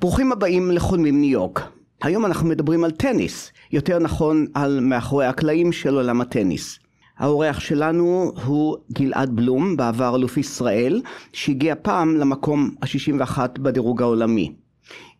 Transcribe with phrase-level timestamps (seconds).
[0.00, 1.60] ברוכים הבאים לחולמים ניו יורק.
[2.02, 6.78] היום אנחנו מדברים על טניס, יותר נכון על מאחורי הקלעים של עולם הטניס.
[7.18, 14.52] האורח שלנו הוא גלעד בלום, בעבר אלוף ישראל, שהגיע פעם למקום ה-61 בדירוג העולמי.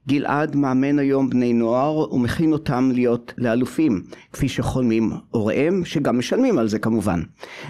[0.08, 4.02] גלעד מאמן היום בני נוער ומכין אותם להיות לאלופים,
[4.32, 7.22] כפי שחולמים הוריהם, שגם משלמים על זה כמובן.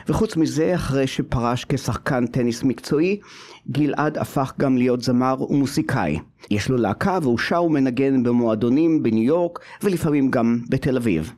[0.08, 3.20] וחוץ מזה, אחרי שפרש כשחקן טניס מקצועי,
[3.70, 6.18] גלעד הפך גם להיות זמר ומוסיקאי.
[6.50, 11.32] יש לו להקה והוא שר ומנגן במועדונים בניו יורק ולפעמים גם בתל אביב.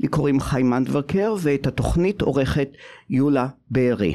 [0.00, 2.68] לי קוראים חיים מנדברקר ואת התוכנית עורכת
[3.10, 4.14] יולה בארי.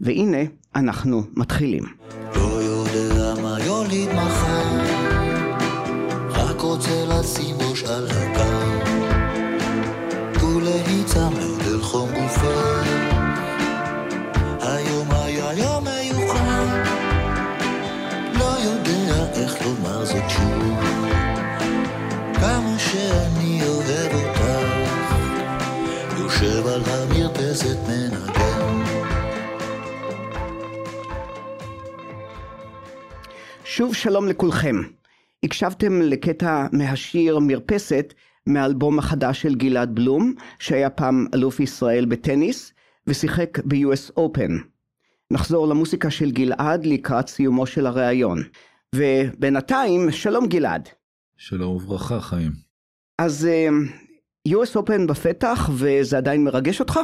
[0.00, 0.42] והנה
[0.74, 1.84] אנחנו מתחילים.
[2.36, 2.81] לא
[7.22, 8.68] לשים ראש על הקר,
[10.44, 12.46] ולהיצמד אל חום גופי.
[14.60, 16.66] היום היה יום מיוחד,
[18.34, 20.78] לא יודע איך לומר זאת שוב,
[22.34, 24.40] כמה שאני אוהב אותך,
[26.18, 28.82] יושב על המרפסת מנגן.
[33.64, 34.76] שוב שלום לכולכם.
[35.44, 38.14] הקשבתם לקטע מהשיר מרפסת
[38.46, 42.72] מהאלבום החדש של גלעד בלום, שהיה פעם אלוף ישראל בטניס,
[43.06, 44.52] ושיחק ב-US Open.
[45.30, 48.42] נחזור למוסיקה של גלעד לקראת סיומו של הריאיון.
[48.94, 50.88] ובינתיים, שלום גלעד.
[51.36, 52.52] שלום וברכה, חיים.
[53.18, 53.68] אז אה,
[54.48, 57.00] US Open בפתח, וזה עדיין מרגש אותך?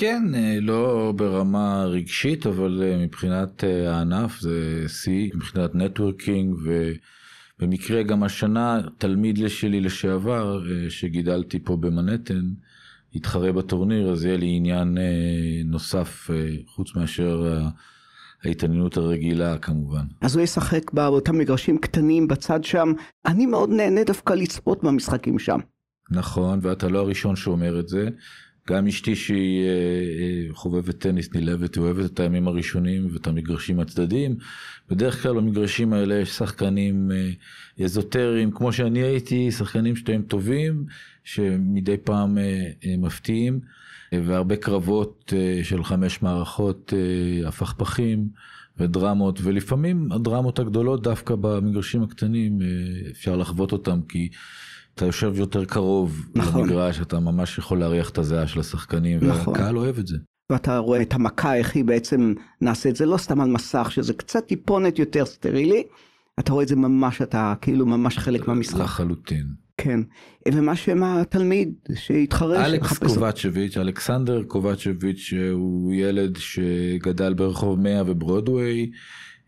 [0.00, 6.56] כן, אה, לא ברמה רגשית, אבל אה, מבחינת אה, הענף זה שיא, מבחינת נטוורקינג,
[7.58, 12.42] ובמקרה גם השנה תלמיד שלי לשעבר, שגידלתי פה במנהטן,
[13.14, 14.98] התחרה בטורניר, אז יהיה לי עניין
[15.64, 16.30] נוסף,
[16.66, 17.62] חוץ מאשר
[18.44, 20.04] ההתעניינות הרגילה כמובן.
[20.20, 22.92] אז הוא ישחק באותם מגרשים קטנים בצד שם.
[23.26, 25.58] אני מאוד נהנה דווקא לצפות במשחקים שם.
[26.10, 28.08] נכון, ואתה לא הראשון שאומר את זה.
[28.72, 33.80] גם אשתי שהיא אה, אה, חובבת טניס נלהבת, היא אוהבת את הימים הראשונים ואת המגרשים
[33.80, 34.36] הצדדיים.
[34.90, 40.84] בדרך כלל במגרשים האלה יש שחקנים אה, אזוטריים, כמו שאני הייתי, שחקנים שהם טובים,
[41.24, 42.38] שמדי פעם
[42.98, 43.60] מפתיעים,
[44.12, 45.32] והרבה קרבות
[45.62, 46.92] של חמש מערכות,
[47.46, 48.28] הפכפכים
[48.78, 52.58] ודרמות, ולפעמים הדרמות הגדולות דווקא במגרשים הקטנים,
[53.10, 54.28] אפשר לחוות אותם כי...
[54.98, 56.60] אתה יושב יותר קרוב נכון.
[56.60, 59.54] למגרש, אתה ממש יכול להריח את הזיעה של השחקנים, נכון.
[59.54, 60.16] והקהל אוהב את זה.
[60.52, 64.12] ואתה רואה את המכה, איך היא בעצם נעשה את זה, לא סתם על מסך, שזה
[64.12, 65.82] קצת טיפונת יותר סטרילי,
[66.38, 68.80] אתה רואה את זה ממש, אתה כאילו ממש חלק מהמשחק.
[68.80, 69.46] לחלוטין.
[69.76, 70.00] כן,
[70.52, 72.66] ומה שם התלמיד שהתחרש?
[72.66, 78.90] אלכס קובאצ'ביץ', אלכסנדר קובאצ'ביץ', הוא ילד שגדל ברחוב 100 וברודוויי,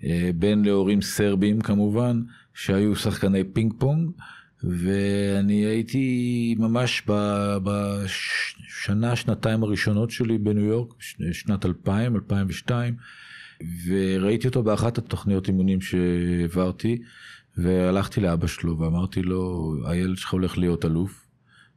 [0.04, 2.20] אה, בן להורים סרבים כמובן,
[2.54, 4.10] שהיו שחקני פינג פונג.
[4.64, 7.02] ואני הייתי ממש
[7.64, 10.94] בשנה, שנתיים הראשונות שלי בניו יורק,
[11.32, 12.94] שנת 2000, 2002,
[13.86, 17.02] וראיתי אותו באחת התוכניות אימונים שהעברתי,
[17.56, 21.26] והלכתי לאבא שלו ואמרתי לו, הילד שלך הולך להיות אלוף,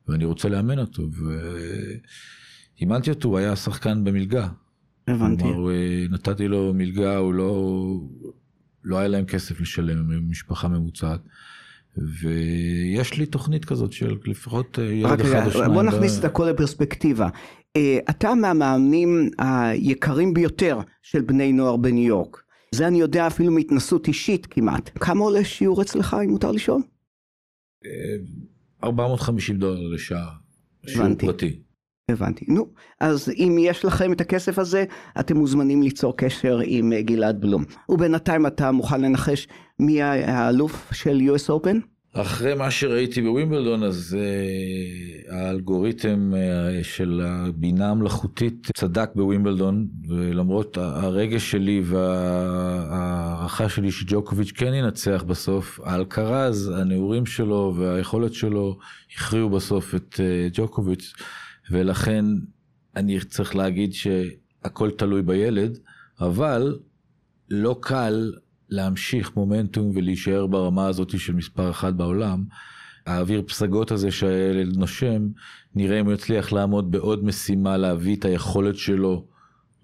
[0.07, 1.03] ואני רוצה לאמן אותו,
[2.79, 4.47] ואימנתי אותו, הוא היה שחקן במלגה.
[5.07, 5.43] הבנתי.
[5.43, 5.71] כלומר,
[6.09, 7.95] נתתי לו מלגה, הוא לא,
[8.83, 11.21] לא היה להם כסף לשלם, משפחה ממוצעת.
[11.97, 15.73] ויש לי תוכנית כזאת של לפחות אה, ילד אחד או שניים.
[15.73, 17.29] בוא נכניס את הכל לפרספקטיבה.
[17.75, 22.43] אה, אתה מהמאמנים היקרים ביותר של בני נוער בניו יורק.
[22.71, 24.89] זה אני יודע אפילו מהתנסות אישית כמעט.
[24.95, 26.81] כמה עולה שיעור אצלך, אם מותר לשאול?
[28.83, 30.29] 450 אה, דולר לשעה,
[30.87, 31.59] שיעור פרטי.
[32.11, 32.45] הבנתי.
[32.47, 32.67] נו,
[32.99, 34.85] אז אם יש לכם את הכסף הזה,
[35.19, 37.63] אתם מוזמנים ליצור קשר עם גלעד בלום.
[37.89, 39.47] ובינתיים אתה מוכן לנחש
[39.79, 41.77] מי האלוף של US Open?
[42.15, 51.51] אחרי מה שראיתי בווימבלדון, אז uh, האלגוריתם uh, של הבינה המלאכותית צדק בווימבלדון, ולמרות הרגש
[51.51, 58.77] שלי וההערכה שלי שג'וקוביץ' כן ינצח בסוף, האלקרז, הנעורים שלו והיכולת שלו
[59.15, 61.13] הכריעו בסוף את uh, ג'וקוביץ'.
[61.71, 62.25] ולכן
[62.95, 65.79] אני צריך להגיד שהכל תלוי בילד,
[66.21, 66.79] אבל
[67.49, 68.31] לא קל
[68.69, 72.43] להמשיך מומנטום ולהישאר ברמה הזאת של מספר אחת בעולם.
[73.05, 75.27] האוויר פסגות הזה שהילד נושם,
[75.75, 79.25] נראה אם הוא יצליח לעמוד בעוד משימה להביא את היכולת שלו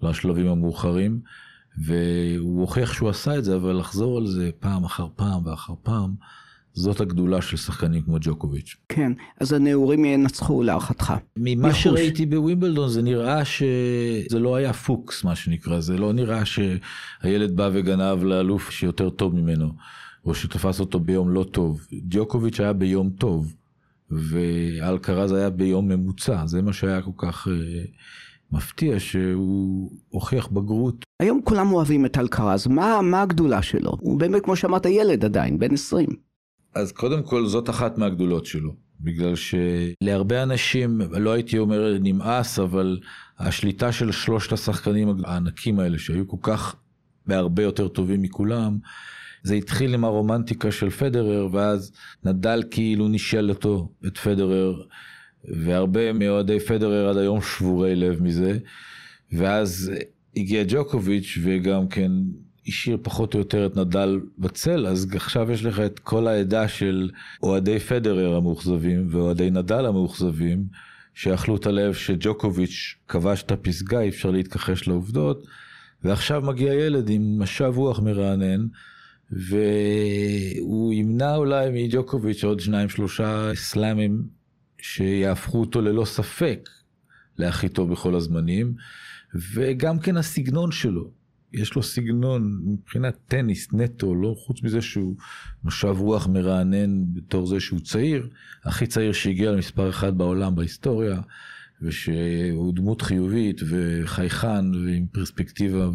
[0.02, 1.20] לשלבים המאוחרים.
[1.78, 6.14] והוא הוכיח שהוא עשה את זה, אבל לחזור על זה פעם אחר פעם ואחר פעם,
[6.74, 8.76] זאת הגדולה של שחקנים כמו ג'וקוביץ'.
[8.88, 11.14] כן, אז הנעורים ינצחו להערכתך.
[11.36, 11.82] ממה יחוש.
[11.82, 17.70] שראיתי בווימבלדון זה נראה שזה לא היה פוקס מה שנקרא, זה לא נראה שהילד בא
[17.72, 19.72] וגנב לאלוף שיותר טוב ממנו.
[20.24, 21.86] או שתפס אותו ביום לא טוב.
[21.92, 23.54] ג'וקוביץ' היה ביום טוב,
[24.10, 27.82] ואלקרז היה ביום ממוצע, זה מה שהיה כל כך אה,
[28.52, 31.04] מפתיע, שהוא הוכיח בגרות.
[31.20, 33.92] היום כולם אוהבים את אלקרז, מה, מה הגדולה שלו?
[34.00, 36.29] הוא באמת, כמו שאמרת, ילד עדיין, בן 20.
[36.74, 42.98] אז קודם כל זאת אחת מהגדולות שלו, בגלל שלהרבה אנשים, לא הייתי אומר נמאס, אבל
[43.38, 46.76] השליטה של שלושת השחקנים הענקים האלה, שהיו כל כך
[47.26, 48.78] בהרבה יותר טובים מכולם,
[49.42, 51.92] זה התחיל עם הרומנטיקה של פדרר, ואז
[52.24, 54.82] נדל כאילו נישל אותו, את פדרר,
[55.44, 58.58] והרבה מאוהדי פדרר עד היום שבורי לב מזה,
[59.32, 59.92] ואז
[60.36, 62.12] הגיע ג'וקוביץ' וגם כן
[62.66, 67.10] השאיר פחות או יותר את נדל בצל, אז עכשיו יש לך את כל העדה של
[67.42, 70.64] אוהדי פדרר המאוכזבים ואוהדי נדל המאוכזבים,
[71.14, 75.46] שאכלו את הלב שג'וקוביץ' כבש את הפסגה, אי אפשר להתכחש לעובדות,
[76.04, 78.66] ועכשיו מגיע ילד עם משב רוח מרענן,
[79.30, 84.22] והוא ימנע אולי מג'וקוביץ' עוד שניים שלושה סלאמים
[84.78, 86.68] שיהפכו אותו ללא ספק
[87.38, 88.74] להכי טוב בכל הזמנים,
[89.54, 91.19] וגם כן הסגנון שלו.
[91.52, 95.16] יש לו סגנון מבחינת טניס נטו, לא חוץ מזה שהוא
[95.64, 98.28] משב רוח מרענן בתור זה שהוא צעיר,
[98.64, 101.20] הכי צעיר שהגיע למספר אחד בעולם בהיסטוריה,
[101.82, 105.88] ושהוא דמות חיובית וחייכן ועם פרספקטיבה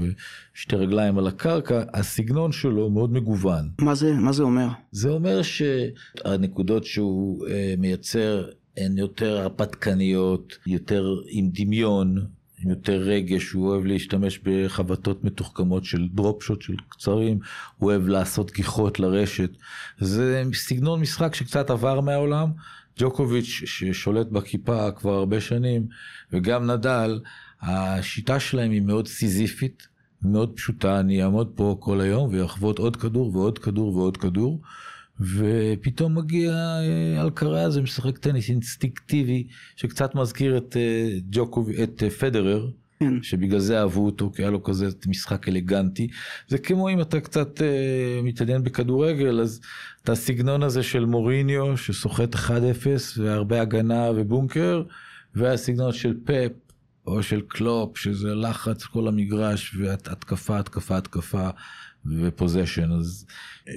[0.53, 3.69] ושתי רגליים על הקרקע, הסגנון שלו מאוד מגוון.
[3.81, 4.67] מה זה, מה זה אומר?
[4.91, 8.45] זה אומר שהנקודות שהוא אה, מייצר
[8.77, 12.25] הן יותר הרפתקניות, יותר עם דמיון,
[12.63, 17.39] עם יותר רגש, הוא אוהב להשתמש בחבטות מתוחכמות של דרופ-שוט של קצרים,
[17.77, 19.49] הוא אוהב לעשות גיחות לרשת.
[19.99, 22.51] זה סגנון משחק שקצת עבר מהעולם.
[22.99, 25.87] ג'וקוביץ' ששולט בכיפה כבר הרבה שנים,
[26.33, 27.19] וגם נדל,
[27.61, 29.87] השיטה שלהם היא מאוד סיזיפית,
[30.21, 34.61] מאוד פשוטה, אני אעמוד פה כל היום ויחבוט עוד כדור ועוד כדור ועוד כדור.
[35.19, 42.69] ופתאום מגיע אה, אלקרז ומשחק טניס אינסטינקטיבי שקצת מזכיר את אה, ג'וקוב, את אה, פדרר.
[42.99, 43.23] כן.
[43.23, 46.07] שבגלל זה אהבו אותו, כי היה לו כזה משחק אלגנטי.
[46.47, 49.61] זה כמו אם אתה קצת אה, מתעניין בכדורגל, אז
[50.03, 52.49] את הסגנון הזה של מוריניו, שסוחט 1-0
[53.17, 54.83] והרבה הגנה ובונקר,
[55.35, 56.51] והסגנון של פפ,
[57.07, 61.49] או של קלופ, שזה לחץ כל המגרש, והתקפה, התקפה, התקפה,
[62.05, 62.91] ופוזיישן.
[62.91, 63.25] אז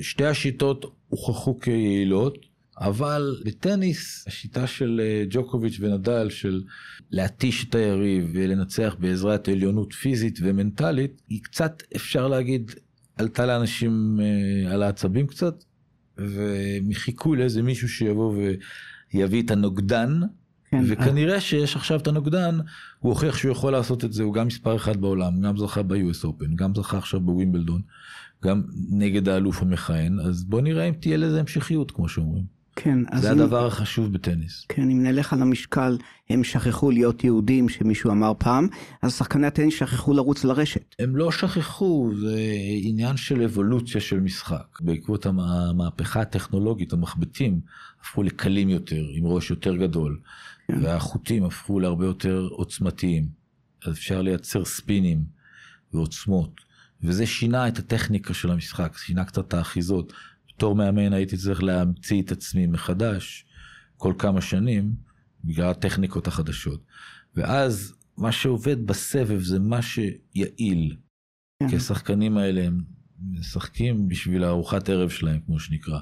[0.00, 2.38] שתי השיטות הוכחו כיעילות,
[2.80, 6.62] אבל בטניס השיטה של אה, ג'וקוביץ' ונדל של
[7.10, 12.72] להתיש את היריב ולנצח בעזרת עליונות פיזית ומנטלית, היא קצת, אפשר להגיד,
[13.16, 15.64] עלתה לאנשים אה, על העצבים קצת,
[16.16, 16.88] והם
[17.36, 18.34] לאיזה מישהו שיבוא
[19.12, 20.20] ויביא את הנוגדן,
[20.70, 20.84] כן.
[20.88, 22.58] וכנראה שיש עכשיו את הנוגדן,
[22.98, 26.24] הוא הוכיח שהוא יכול לעשות את זה, הוא גם מספר אחד בעולם, גם זכה ב-US
[26.24, 27.80] Open, גם זכה עכשיו בווימבלדון,
[28.44, 32.58] גם נגד האלוף המכהן, אז בוא נראה אם תהיה לזה המשכיות, כמו שאומרים.
[32.76, 33.40] כן, זה אם...
[33.40, 34.64] הדבר החשוב בטניס.
[34.68, 35.98] כן, אם נלך על המשקל,
[36.30, 38.68] הם שכחו להיות יהודים, שמישהו אמר פעם,
[39.02, 40.94] אז שחקני הטניס שכחו לרוץ לרשת.
[40.98, 42.40] הם לא שכחו, זה
[42.82, 44.78] עניין של אבולוציה של משחק.
[44.80, 47.60] בעקבות המהפכה הטכנולוגית, המחבטים
[48.00, 50.18] הפכו לקלים יותר, עם ראש יותר גדול,
[50.68, 50.84] כן.
[50.84, 53.28] והחוטים הפכו להרבה יותר עוצמתיים.
[53.84, 55.24] אז אפשר לייצר ספינים
[55.92, 56.60] ועוצמות,
[57.02, 60.12] וזה שינה את הטכניקה של המשחק, שינה קצת את האחיזות.
[60.48, 63.46] בתור מאמן הייתי צריך להמציא את עצמי מחדש
[63.96, 64.94] כל כמה שנים,
[65.44, 66.84] בגלל הטכניקות החדשות.
[67.36, 70.96] ואז מה שעובד בסבב זה מה שיעיל.
[71.62, 71.68] כן.
[71.68, 72.80] כי השחקנים האלה הם
[73.30, 76.00] משחקים בשביל הארוחת ערב שלהם, כמו שנקרא.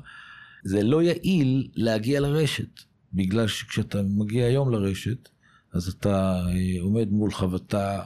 [0.64, 2.80] זה לא יעיל להגיע לרשת,
[3.16, 5.28] בגלל שכשאתה מגיע היום לרשת,
[5.72, 8.02] אז אתה אה, עומד מול חבטה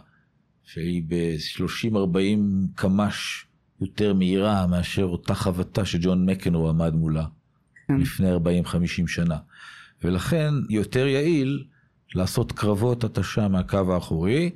[0.64, 2.40] שהיא ב-30-40
[2.74, 3.46] קמ"ש
[3.80, 7.26] יותר מהירה מאשר אותה חבטה שג'ון מקנרו עמד מולה
[7.88, 8.00] כן.
[8.00, 8.36] לפני 40-50
[9.06, 9.38] שנה.
[10.04, 11.64] ולכן יותר יעיל
[12.14, 14.50] לעשות קרבות התשה מהקו האחורי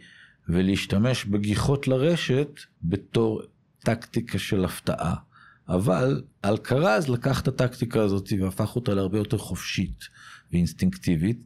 [0.48, 3.42] ולהשתמש בגיחות לרשת בתור
[3.78, 5.14] טקטיקה של הפתעה.
[5.68, 10.04] אבל אלקרז לקח את הטקטיקה הזאת והפך אותה להרבה יותר חופשית
[10.54, 11.44] ואינסטינקטיבית,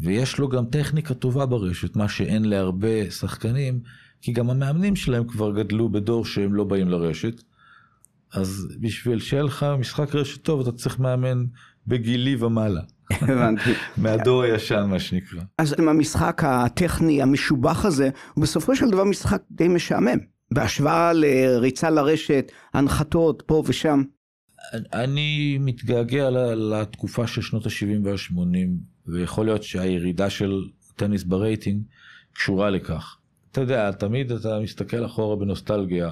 [0.00, 3.80] ויש לו גם טכניקה טובה ברשת, מה שאין להרבה שחקנים,
[4.20, 7.42] כי גם המאמנים שלהם כבר גדלו בדור שהם לא באים לרשת.
[8.32, 11.44] אז בשביל שיהיה לך משחק רשת טוב, אתה צריך מאמן
[11.86, 12.80] בגילי ומעלה.
[13.10, 13.70] הבנתי.
[14.02, 15.40] מהדור הישן, מה שנקרא.
[15.58, 20.18] אז המשחק הטכני המשובח הזה, הוא בסופו של דבר משחק די משעמם.
[20.52, 24.02] בהשוואה לריצה לרשת, הנחתות פה ושם.
[24.92, 28.68] אני מתגעגע לתקופה של שנות ה-70 וה-80,
[29.06, 30.64] ויכול להיות שהירידה של
[30.96, 31.82] טניס ברייטינג
[32.32, 33.16] קשורה לכך.
[33.52, 36.10] אתה יודע, תמיד אתה מסתכל אחורה בנוסטלגיה,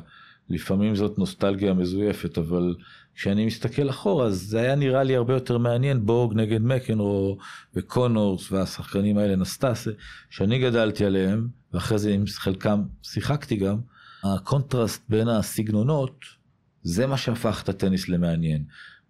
[0.49, 2.75] לפעמים זאת נוסטלגיה מזויפת, אבל
[3.15, 7.39] כשאני מסתכל אחורה, אז זה היה נראה לי הרבה יותר מעניין, בורג נגד מקנרו
[7.75, 9.91] וקונורס והשחקנים האלה, נסטסה,
[10.31, 13.79] שאני גדלתי עליהם, ואחרי זה עם חלקם שיחקתי גם,
[14.25, 16.40] הקונטרסט בין הסגנונות,
[16.83, 18.65] זה מה שהפך את הטניס למעניין.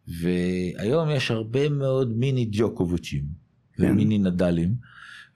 [0.08, 3.24] והיום יש הרבה מאוד מיני ג'וקוביצ'ים
[3.74, 3.90] כן.
[3.90, 4.74] ומיני נדלים,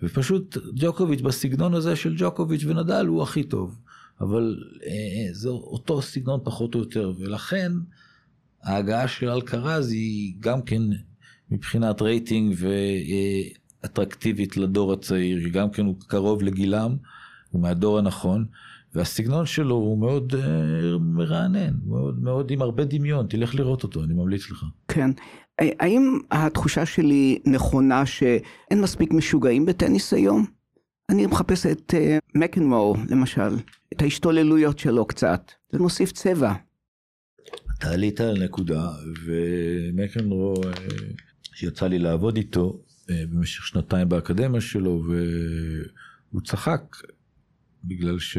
[0.02, 3.78] ופשוט ג'וקוביץ' בסגנון הזה של ג'וקוביץ' ונדל הוא הכי טוב,
[4.20, 7.72] אבל אה, זה אותו סגנון פחות או יותר, ולכן
[8.62, 10.82] ההגעה של אלקרז היא גם כן
[11.50, 12.56] מבחינת רייטינג
[13.82, 16.96] ואטרקטיבית לדור הצעיר, גם כן הוא קרוב לגילם,
[17.50, 18.46] הוא מהדור הנכון.
[18.94, 20.36] והסגנון שלו הוא מאוד uh,
[21.00, 24.64] מרענן, מאוד, מאוד עם הרבה דמיון, תלך לראות אותו, אני ממליץ לך.
[24.88, 25.10] כן.
[25.58, 30.46] האם התחושה שלי נכונה שאין מספיק משוגעים בטניס היום?
[31.10, 33.56] אני מחפש את uh, מקנמור, למשל,
[33.92, 36.52] את ההשתוללויות שלו קצת, זה מוסיף צבע.
[37.78, 38.88] אתה עלית על נקודה,
[39.24, 40.66] ומקנרו, uh,
[41.54, 46.96] שיצא לי לעבוד איתו uh, במשך שנתיים באקדמיה שלו, והוא צחק,
[47.84, 48.38] בגלל ש...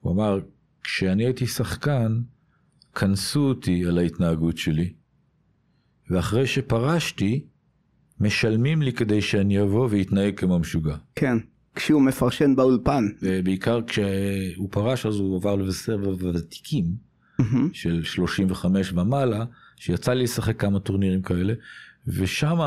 [0.00, 0.38] הוא אמר,
[0.82, 2.20] כשאני הייתי שחקן,
[2.94, 4.92] כנסו אותי על ההתנהגות שלי,
[6.10, 7.44] ואחרי שפרשתי,
[8.20, 10.96] משלמים לי כדי שאני אבוא ואתנהג כמו משוגע.
[11.14, 11.36] כן,
[11.74, 13.04] כשהוא מפרשן באולפן.
[13.22, 16.84] ובעיקר כשהוא פרש אז הוא עבר לבשר ותיקים
[17.72, 19.44] של 35 ומעלה,
[19.76, 21.54] שיצא לי לשחק כמה טורנירים כאלה,
[22.06, 22.58] ושם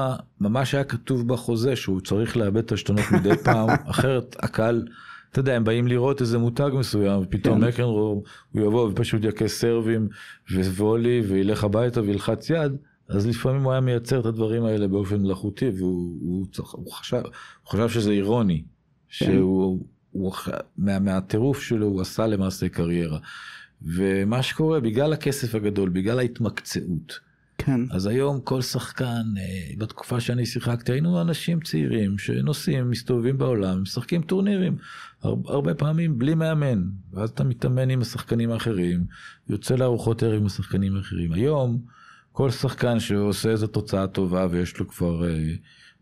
[0.41, 4.87] ממש היה כתוב בחוזה שהוא צריך לאבד את השתנות מדי פעם, אחרת הקהל...
[5.33, 7.67] אתה יודע, הם באים לראות איזה מותג מסוים, ופתאום כן.
[7.67, 10.07] מקנרו, הוא יבוא ופשוט יכה סרבים
[10.51, 12.71] ווולי וילך הביתה וילחץ יד,
[13.07, 17.21] אז לפעמים הוא היה מייצר את הדברים האלה באופן מלאכותי, והוא הוא, הוא חשב,
[17.63, 18.63] הוא חשב שזה אירוני,
[19.19, 19.25] כן.
[19.25, 19.79] שהוא
[20.11, 20.33] הוא,
[20.77, 23.19] מה, מהטירוף שלו הוא עשה למעשה קריירה.
[23.81, 27.19] ומה שקורה, בגלל הכסף הגדול, בגלל ההתמקצעות,
[27.65, 27.82] כן.
[27.91, 34.22] אז היום כל שחקן, אה, בתקופה שאני שיחקתי, היינו אנשים צעירים שנוסעים, מסתובבים בעולם, משחקים
[34.22, 34.77] טורנירים,
[35.24, 39.03] הרבה פעמים בלי מאמן, ואז אתה מתאמן עם השחקנים האחרים,
[39.50, 41.34] יוצא לארוחות ערב עם השחקנים האחרים.
[41.34, 41.82] היום,
[42.32, 45.53] כל שחקן שעושה איזו תוצאה טובה ויש לו כבר, אה,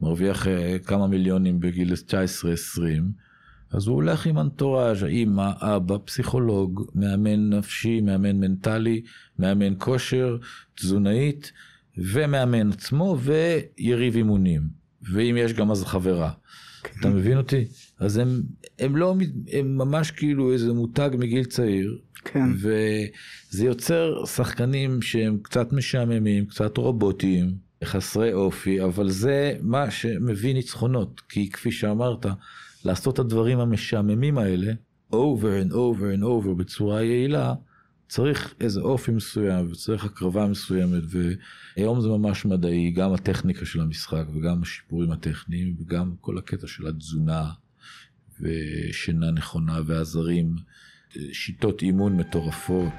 [0.02, 3.12] מרוויח אה, כמה מיליונים בגיל 19-20,
[3.72, 9.02] אז הוא הולך עם אנטוראז', האמא, אבא, פסיכולוג, מאמן נפשי, מאמן מנטלי,
[9.40, 10.38] מאמן כושר,
[10.76, 11.52] תזונאית,
[11.98, 14.62] ומאמן עצמו, ויריב אימונים.
[15.14, 16.32] ואם יש גם אז חברה.
[17.00, 17.66] אתה מבין אותי?
[18.00, 18.42] אז הם,
[18.80, 19.16] הם לא,
[19.52, 21.98] הם ממש כאילו איזה מותג מגיל צעיר.
[22.26, 22.46] כן.
[22.56, 31.22] וזה יוצר שחקנים שהם קצת משעממים, קצת רובוטיים, חסרי אופי, אבל זה מה שמביא ניצחונות.
[31.30, 32.26] כי כפי שאמרת,
[32.86, 34.72] לעשות את הדברים המשעממים האלה,
[35.14, 37.54] over and over and over בצורה יעילה,
[38.08, 44.24] צריך איזה אופי מסוים וצריך הקרבה מסוימת והיום זה ממש מדעי, גם הטכניקה של המשחק
[44.36, 47.50] וגם השיפורים הטכניים וגם כל הקטע של התזונה
[48.42, 50.56] ושינה נכונה ועזרים,
[51.32, 52.94] שיטות אימון מטורפות.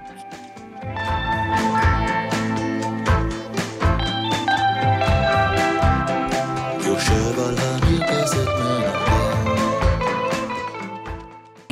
[6.86, 7.71] יושב על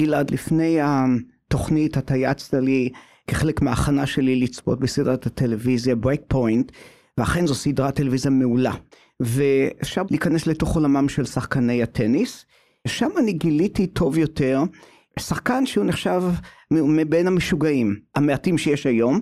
[0.00, 2.88] גלעד, לפני התוכנית אתה יעצת לי
[3.26, 6.72] כחלק מההכנה שלי לצפות בסדרת הטלוויזיה Break Point,
[7.18, 8.72] ואכן זו סדרת טלוויזיה מעולה.
[9.20, 12.46] ואפשר להיכנס לתוך עולמם של שחקני הטניס.
[12.86, 14.62] שם אני גיליתי טוב יותר
[15.18, 16.22] שחקן שהוא נחשב
[16.70, 19.20] מבין המשוגעים המעטים שיש היום,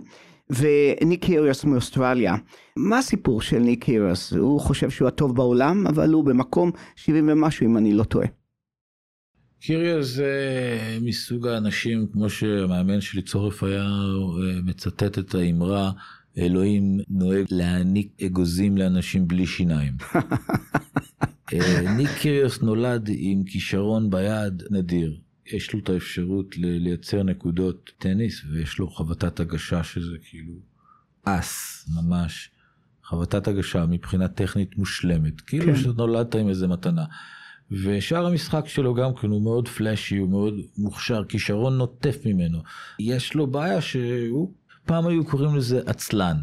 [0.50, 2.35] וניק קיריוס מאוסטרליה.
[2.76, 4.32] מה הסיפור של ניק קיריוס?
[4.32, 8.38] הוא חושב שהוא הטוב בעולם, אבל הוא במקום 70 ומשהו אם אני לא טועה.
[9.61, 10.33] קיריו זה
[11.00, 15.93] מסוג האנשים, כמו שהמאמן שלי צורף היה אה, מצטט את האמרה,
[16.38, 19.93] אלוהים נוהג להעניק אגוזים לאנשים בלי שיניים.
[21.53, 25.21] אה, ניק קיריוס נולד עם כישרון ביד נדיר.
[25.47, 30.53] יש לו את האפשרות לייצר נקודות טניס, ויש לו חבטת הגשה שזה כאילו
[31.25, 32.50] אס ממש.
[33.05, 35.41] חבטת הגשה מבחינה טכנית מושלמת.
[35.41, 35.77] כאילו כן.
[35.77, 37.05] שנולדת עם איזה מתנה.
[37.71, 42.59] ושאר המשחק שלו גם כן הוא מאוד פלאשי, הוא מאוד מוכשר, כישרון נוטף ממנו.
[43.01, 44.53] יש לו בעיה שהוא,
[44.87, 46.37] פעם היו קוראים לזה עצלן.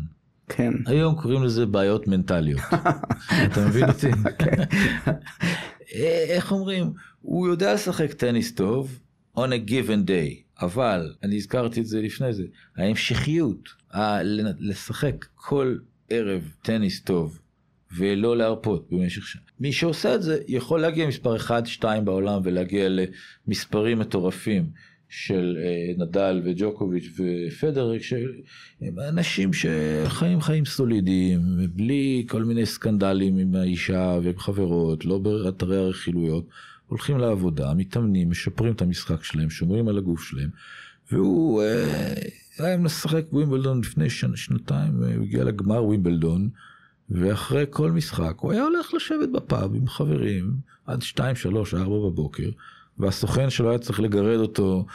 [0.50, 0.74] כן.
[0.86, 2.62] היום קוראים לזה בעיות מנטליות.
[3.46, 4.12] אתה מבין אותי?
[4.40, 4.64] כן.
[6.30, 6.94] איך אומרים?
[7.22, 9.00] הוא יודע לשחק טניס טוב
[9.38, 12.44] on a given day, אבל, אני הזכרתי את זה לפני זה,
[12.78, 14.24] ההמשכיות, ה-
[14.60, 15.78] לשחק כל
[16.10, 17.40] ערב טניס טוב,
[17.98, 19.42] ולא להרפות במשך שנה.
[19.60, 21.36] מי שעושה את זה יכול להגיע מספר
[21.82, 22.88] 1-2 בעולם ולהגיע
[23.48, 24.70] למספרים מטורפים
[25.10, 31.40] של אה, נדל וג'וקוביץ' ופדרר, שהם אנשים שחיים חיים סולידיים,
[31.74, 36.48] בלי כל מיני סקנדלים עם האישה ועם חברות, לא באתרי הרכילויות,
[36.88, 40.50] הולכים לעבודה, מתאמנים, משפרים את המשחק שלהם, שומרים על הגוף שלהם,
[41.12, 42.14] והוא אה,
[42.60, 46.50] היה משחק ווימבלדון לפני שנ, שנתיים, הוא הגיע לגמר ווימבלדון,
[47.10, 52.50] ואחרי כל משחק הוא היה הולך לשבת בפאב עם חברים עד 2, 3, 4 בבוקר.
[52.98, 54.86] והסוכן שלו היה צריך לגרד אותו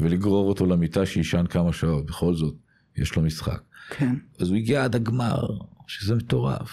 [0.00, 2.54] ולגרור אותו למיטה שיישן כמה שעות, בכל זאת,
[2.96, 3.62] יש לו משחק.
[3.90, 4.14] כן.
[4.38, 5.46] אז הוא הגיע עד הגמר,
[5.86, 6.70] שזה מטורף.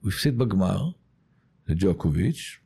[0.00, 0.90] הוא הפסיד בגמר
[1.68, 2.58] לג'וקוביץ',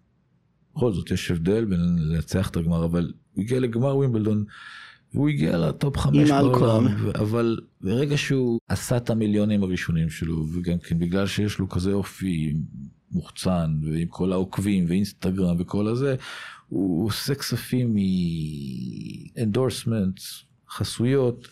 [0.74, 4.44] בכל זאת יש הבדל בין לנצח את הגמר, אבל הוא הגיע לגמר ווימבלדון,
[5.14, 10.98] והוא הגיע לטופ חמש בעולם, אבל ברגע שהוא עשה את המיליונים הראשונים שלו, וגם כן
[10.98, 12.54] בגלל שיש לו כזה אופי
[13.12, 16.16] מוחצן, ועם כל העוקבים ואינסטגרם וכל הזה,
[16.68, 19.44] הוא עושה כספים מ-endorsements,
[20.70, 21.48] חסויות,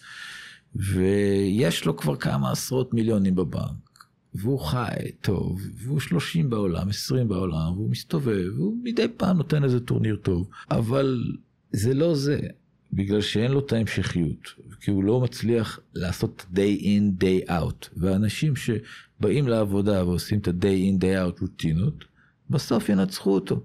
[0.75, 7.73] ויש לו כבר כמה עשרות מיליונים בבנק, והוא חי טוב, והוא 30 בעולם, 20 בעולם,
[7.73, 11.25] והוא מסתובב, והוא מדי פעם נותן איזה טורניר טוב, אבל
[11.73, 12.41] זה לא זה,
[12.93, 18.55] בגלל שאין לו את ההמשכיות, כי הוא לא מצליח לעשות day in, day out, ואנשים
[18.57, 22.05] שבאים לעבודה ועושים את ה-day in, day out רוטינות,
[22.51, 23.61] בסוף ינצחו אותו.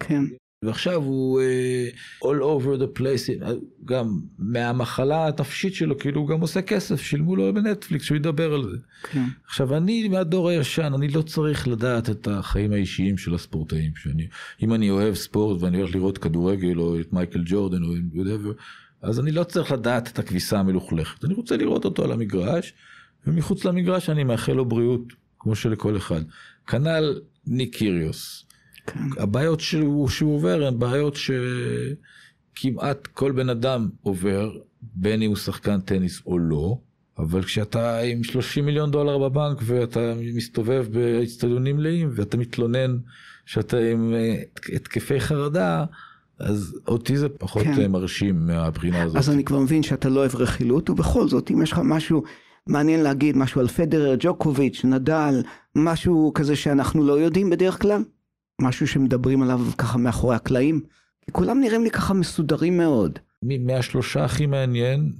[0.00, 0.24] כן.
[0.62, 3.44] ועכשיו הוא uh, all over the place,
[3.84, 8.70] גם מהמחלה הנפשית שלו, כאילו הוא גם עושה כסף, שילמו לו בנטפליקס שהוא ידבר על
[8.70, 8.76] זה.
[9.02, 9.24] כן.
[9.46, 13.90] עכשיו אני מהדור הישן, אני לא צריך לדעת את החיים האישיים של הספורטאים.
[13.96, 14.26] שאני,
[14.62, 18.52] אם אני אוהב ספורט ואני הולך לראות כדורגל או את מייקל ג'ורדן או whatever,
[19.02, 21.24] אז אני לא צריך לדעת את הכביסה המלוכלכת.
[21.24, 22.72] אני רוצה לראות אותו על המגרש,
[23.26, 25.02] ומחוץ למגרש אני מאחל לו בריאות,
[25.38, 26.22] כמו שלכל אחד.
[26.66, 28.44] כנ"ל ניק קיריוס.
[28.86, 29.00] כן.
[29.18, 31.16] הבעיות שהוא, שהוא עובר הן בעיות
[32.54, 34.50] שכמעט כל בן אדם עובר,
[34.82, 36.78] בין אם הוא שחקן טניס או לא,
[37.18, 42.98] אבל כשאתה עם 30 מיליון דולר בבנק ואתה מסתובב באצטדיונים מלאים ואתה מתלונן
[43.46, 44.42] שאתה עם אה,
[44.74, 45.84] התקפי חרדה,
[46.38, 47.90] אז אותי זה פחות כן.
[47.90, 49.16] מרשים מהבחינה הזאת.
[49.16, 52.22] אז אני כבר מבין שאתה לא אוהב רכילות, ובכל זאת, אם יש לך משהו
[52.66, 55.42] מעניין להגיד, משהו על פדרר, ג'וקוביץ', נדל,
[55.76, 58.02] משהו כזה שאנחנו לא יודעים בדרך כלל?
[58.62, 60.80] משהו שמדברים עליו ככה מאחורי הקלעים?
[61.32, 63.18] כולם נראים לי ככה מסודרים מאוד.
[63.42, 65.12] מהשלושה הכי מעניין,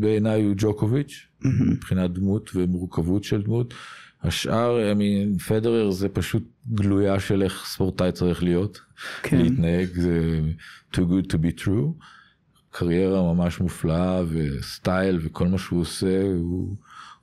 [0.00, 1.48] בעיניי הוא ג'וקוביץ', mm-hmm.
[1.66, 3.74] מבחינת דמות ומורכבות של דמות.
[4.22, 8.80] השאר, מין פדרר זה פשוט גלויה של איך ספורטאי צריך להיות,
[9.22, 9.38] כן.
[9.38, 10.40] להתנהג, זה
[10.92, 12.04] too good to be true.
[12.70, 16.76] קריירה ממש מופלאה וסטייל וכל מה שהוא עושה, הוא, הוא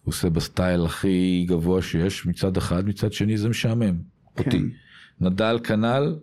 [0.03, 3.97] עושה בסטייל הכי גבוה שיש מצד אחד, מצד שני זה משעמם
[4.35, 4.43] כן.
[4.45, 4.61] אותי.
[5.21, 6.15] נדל כנ"ל,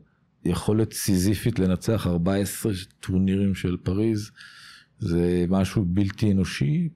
[0.44, 4.30] יכולת סיזיפית לנצח 14 טורנירים של פריז,
[4.98, 6.88] זה משהו בלתי אנושי,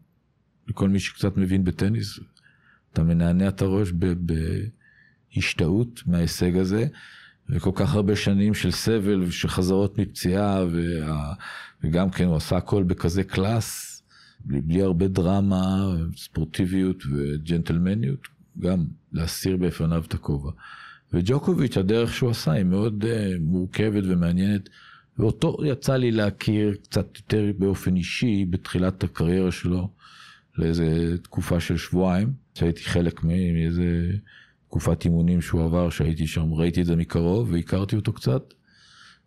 [0.68, 2.20] לכל מי שקצת מבין בטניס,
[2.92, 3.92] אתה מנענע את הראש
[5.32, 6.86] בהשתאות מההישג הזה,
[7.48, 9.48] וכל כך הרבה שנים של סבל ושל
[9.98, 11.34] מפציעה, וה...
[11.84, 14.02] וגם כן הוא עשה הכל בכזה קלאס,
[14.44, 18.28] בלי, בלי הרבה דרמה, ספורטיביות וג'נטלמניות,
[18.58, 20.50] גם להסיר בפניו את הכובע.
[21.14, 24.68] וג'וקוביץ', הדרך שהוא עשה היא מאוד uh, מורכבת ומעניינת.
[25.18, 29.88] ואותו יצא לי להכיר קצת יותר באופן אישי בתחילת הקריירה שלו,
[30.58, 34.10] לאיזה תקופה של שבועיים, שהייתי חלק מאיזה
[34.68, 38.54] תקופת אימונים שהוא עבר, שהייתי שם, ראיתי את זה מקרוב והכרתי אותו קצת.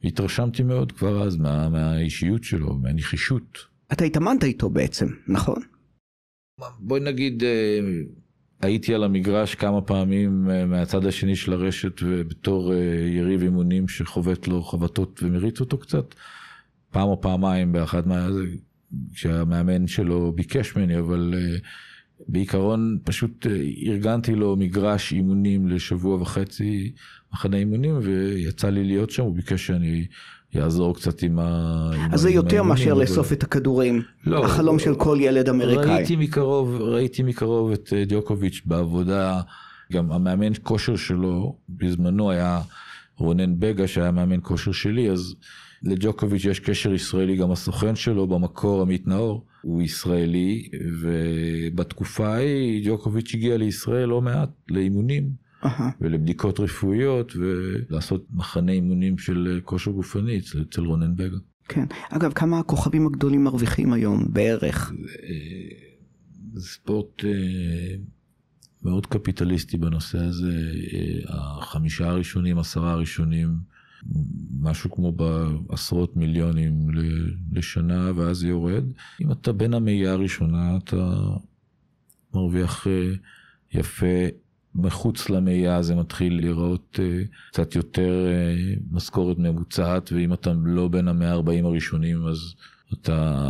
[0.04, 3.58] והתרשמתי מאוד כבר אז מה, מהאישיות שלו, מהנחישות.
[3.92, 5.62] אתה התאמנת איתו בעצם, נכון?
[6.80, 7.80] בואי נגיד אה,
[8.62, 14.48] הייתי על המגרש כמה פעמים אה, מהצד השני של הרשת ובתור אה, יריב אימונים שחובט
[14.48, 16.16] לו חבטות ומריץ אותו קצת.
[16.92, 18.28] פעם או פעמיים באחד מה...
[19.14, 21.62] כשהמאמן שלו ביקש ממני, אבל uh,
[22.28, 23.48] בעיקרון פשוט
[23.86, 26.94] ארגנתי לו מגרש אימונים לשבוע וחצי,
[27.34, 30.06] מחנה אימונים, ויצא לי להיות שם, הוא ביקש שאני
[30.54, 31.92] יעזור קצת עם ה...
[32.12, 35.86] אז זה יותר מאשר לאסוף את הכדורים, לא, החלום של כל ילד אמריקאי.
[35.86, 39.42] ראיתי מקרוב, ראיתי מקרוב את אה, דיוקוביץ' בעבודה,
[39.94, 42.62] גם המאמן כושר שלו בזמנו היה
[43.18, 45.36] רונן בגה שהיה מאמן כושר שלי, אז
[45.84, 50.70] לג'וקוביץ' יש קשר ישראלי, גם הסוכן שלו במקור עמית נאור הוא ישראלי,
[51.02, 55.47] ובתקופה ההיא ג'וקוביץ' הגיע לישראל לא מעט לאימונים.
[55.64, 55.82] Uh-huh.
[56.02, 61.38] ולבדיקות רפואיות ולעשות מחנה אימונים של כושר גופני אצל רונן בגה.
[61.68, 61.86] כן.
[62.10, 64.94] אגב, כמה הכוכבים הגדולים מרוויחים היום בערך?
[66.54, 67.96] זה ספורט אה,
[68.84, 70.72] מאוד קפיטליסטי בנושא הזה.
[70.94, 73.50] אה, החמישה הראשונים, עשרה הראשונים
[74.60, 76.90] משהו כמו בעשרות מיליונים
[77.52, 78.84] לשנה, ואז זה יורד.
[79.22, 81.20] אם אתה בין המאייה הראשונה, אתה
[82.34, 83.14] מרוויח אה,
[83.74, 84.06] יפה.
[84.78, 91.08] מחוץ למאייה זה מתחיל להיראות אה, קצת יותר אה, משכורת ממוצעת, ואם אתה לא בין
[91.08, 92.38] המאה ה-40 הראשונים, אז
[92.94, 93.44] אתה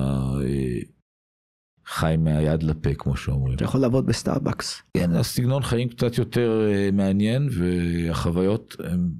[1.88, 3.56] חי מהיד לפה, כמו שאומרים.
[3.56, 4.82] אתה יכול לעבוד בסטארבקס.
[4.94, 8.76] כן, הסגנון חיים קצת יותר אה, מעניין, והחוויות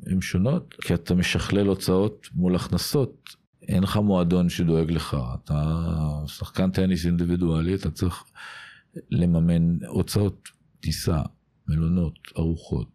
[0.06, 3.30] הן שונות, כי אתה משכלל הוצאות מול הכנסות.
[3.68, 5.84] אין לך מועדון שדואג לך, אתה
[6.28, 8.24] שחקן טניס אינדיבידואלי, אתה צריך
[9.12, 11.22] לממן הוצאות טיסה,
[11.70, 12.94] מלונות, ארוחות,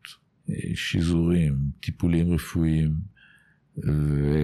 [0.51, 2.95] אה, שיזורים, טיפולים רפואיים.
[3.85, 4.37] ו...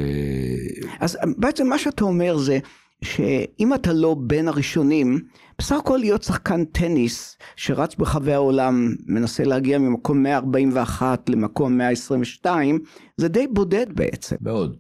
[1.00, 2.58] אז בעצם מה שאתה אומר זה
[3.04, 5.20] שאם אתה לא בין הראשונים,
[5.58, 12.78] בסך הכל להיות שחקן טניס שרץ ברחבי העולם, מנסה להגיע ממקום 141 למקום 122,
[13.16, 14.36] זה די בודד בעצם.
[14.40, 14.76] מאוד.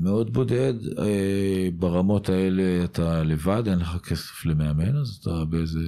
[0.00, 5.80] מאוד בודד, אה, ברמות האלה אתה לבד, אין לך כסף למאמן, אז אתה באיזה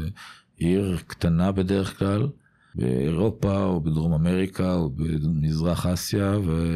[0.56, 2.28] עיר קטנה בדרך כלל,
[2.74, 6.66] באירופה או בדרום אמריקה או במזרח אסיה, ו...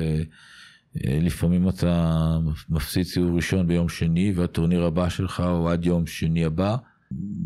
[1.04, 6.44] אה, לפעמים אתה מפסיד סיבוב ראשון ביום שני והטורניר הבא שלך הוא עד יום שני
[6.44, 6.76] הבא,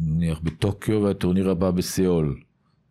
[0.03, 2.41] נניח בטוקיו והטורניר הבא בסיאול.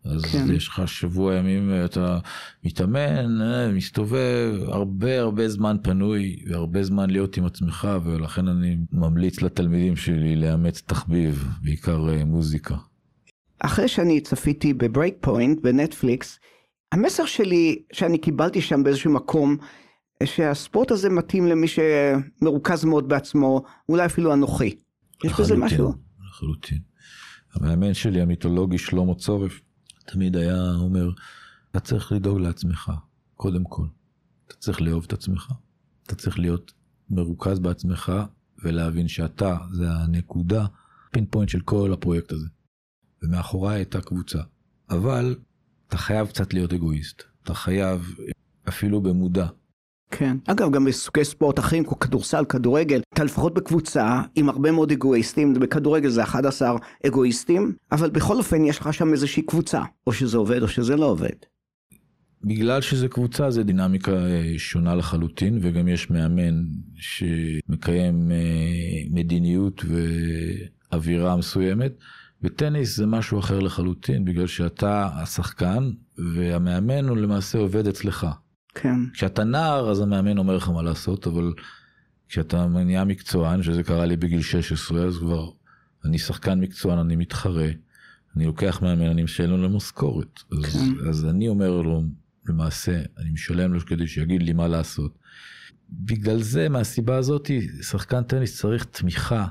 [0.05, 0.53] אז כן.
[0.53, 2.19] יש לך שבוע ימים אתה
[2.63, 9.41] מתאמן, אה, מסתובב, הרבה הרבה זמן פנוי והרבה זמן להיות עם עצמך ולכן אני ממליץ
[9.41, 12.75] לתלמידים שלי לאמץ תחביב, בעיקר אה, מוזיקה.
[13.59, 16.39] אחרי שאני צפיתי ב Break Point בנטפליקס,
[16.91, 19.57] המסר שלי שאני קיבלתי שם באיזשהו מקום
[20.23, 24.75] שהספורט הזה מתאים למי שמרוכז מאוד בעצמו, אולי אפילו אנוכי.
[25.23, 25.93] יש בזה משהו.
[26.27, 26.77] לחלוטין.
[27.53, 29.61] המאמן שלי המיתולוגי שלמה צורף
[30.05, 31.09] תמיד היה אומר,
[31.71, 32.91] אתה צריך לדאוג לעצמך,
[33.35, 33.85] קודם כל.
[34.47, 35.51] אתה צריך לאהוב את עצמך,
[36.03, 36.73] אתה צריך להיות
[37.09, 38.11] מרוכז בעצמך
[38.63, 40.65] ולהבין שאתה זה הנקודה,
[41.11, 42.47] פין פוינט של כל הפרויקט הזה.
[43.23, 44.39] ומאחוריי הייתה קבוצה.
[44.89, 45.35] אבל
[45.87, 47.23] אתה חייב קצת להיות אגואיסט.
[47.43, 48.15] אתה חייב,
[48.67, 49.47] אפילו במודע,
[50.11, 50.37] כן.
[50.47, 55.53] אגב, גם בסוגי ספורט אחרים, כמו כדורסל, כדורגל, אתה לפחות בקבוצה עם הרבה מאוד אגואיסטים,
[55.53, 56.77] בכדורגל זה 11
[57.07, 61.05] אגואיסטים, אבל בכל אופן יש לך שם איזושהי קבוצה, או שזה עובד או שזה לא
[61.05, 61.35] עובד.
[62.43, 66.63] בגלל שזה קבוצה זה דינמיקה אה, שונה לחלוטין וגם יש מאמן
[66.95, 68.37] שמקיים אה,
[69.11, 69.85] מדיניות
[70.91, 71.91] ואווירה מסוימת.
[72.41, 78.27] בטניס זה משהו אחר לחלוטין בגלל שאתה השחקן והמאמן הוא למעשה עובד אצלך.
[78.75, 79.09] כן.
[79.13, 81.53] כשאתה נער אז המאמן אומר לך מה לעשות, אבל
[82.29, 85.49] כשאתה נהיה מקצוען, שזה קרה לי בגיל 16, אז כבר
[86.05, 87.69] אני שחקן מקצוען, אני מתחרה,
[88.35, 90.39] אני לוקח מאמן, אני משלם לו משכורת.
[90.51, 91.07] אז, כן.
[91.09, 92.03] אז אני אומר לו,
[92.45, 95.17] למעשה, אני משלם לו כדי שיגיד לי מה לעשות.
[95.89, 99.47] בגלל זה, מהסיבה הזאת, שחקן טניס צריך תמיכה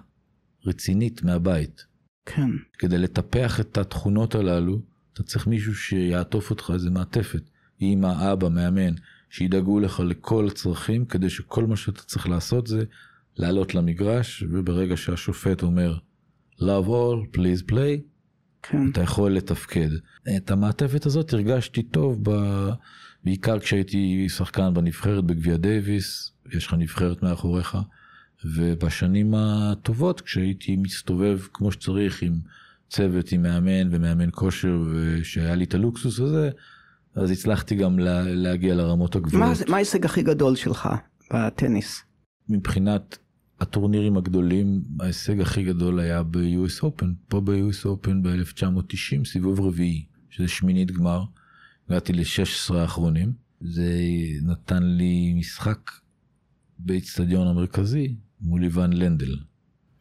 [0.66, 1.87] רצינית מהבית.
[2.34, 2.50] כן.
[2.78, 4.80] כדי לטפח את התכונות הללו,
[5.12, 7.42] אתה צריך מישהו שיעטוף אותך איזה מעטפת.
[7.82, 8.94] אמא, אבא, מאמן,
[9.30, 12.84] שידאגו לך לכל הצרכים, כדי שכל מה שאתה צריך לעשות זה
[13.36, 15.98] לעלות למגרש, וברגע שהשופט אומר,
[16.60, 18.00] love all, please play,
[18.62, 18.90] כן.
[18.92, 19.90] אתה יכול לתפקד.
[20.36, 22.30] את המעטפת הזאת הרגשתי טוב, ב...
[23.24, 27.78] בעיקר כשהייתי שחקן בנבחרת בגביע דייוויס, יש לך נבחרת מאחוריך,
[28.44, 32.40] ובשנים הטובות, כשהייתי מסתובב כמו שצריך עם
[32.88, 36.50] צוות, עם מאמן ומאמן כושר, ושהיה לי את הלוקסוס הזה,
[37.14, 39.68] אז הצלחתי גם לה, להגיע לרמות הגבוהות.
[39.68, 40.88] מה ההישג הכי גדול שלך
[41.32, 42.02] בטניס?
[42.48, 43.18] מבחינת
[43.60, 47.06] הטורנירים הגדולים, ההישג הכי גדול היה ב-US Open.
[47.28, 51.24] פה ב-US Open ב-1990, סיבוב רביעי, שזה שמינית גמר.
[51.88, 53.32] הגעתי ל-16 האחרונים.
[53.60, 53.92] זה
[54.42, 55.90] נתן לי משחק
[56.78, 59.36] באיצטדיון המרכזי מול איוון לנדל.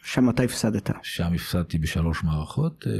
[0.03, 0.89] שם אתה הפסדת?
[1.03, 2.87] שם הפסדתי בשלוש מערכות.
[2.87, 2.93] אה,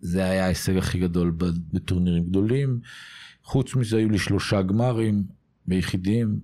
[0.00, 1.32] זה היה ההישג הכי גדול
[1.72, 2.80] בטורנירים גדולים.
[3.44, 5.24] חוץ מזה היו לי שלושה גמרים
[5.66, 6.40] ביחידים.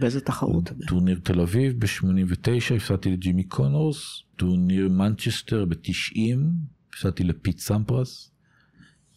[0.00, 0.72] באיזה תחרות?
[0.88, 6.18] טורניר תל אביב ב-89, הפסדתי לג'ימי קונורס, טורניר מנצ'סטר ב-90,
[6.88, 8.30] הפסדתי לפיט סמפרס,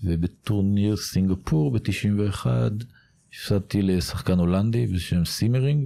[0.03, 2.45] ובטורניר סינגפור ב-91,
[3.35, 5.85] הפסדתי לשחקן הולנדי בשם סימרינק,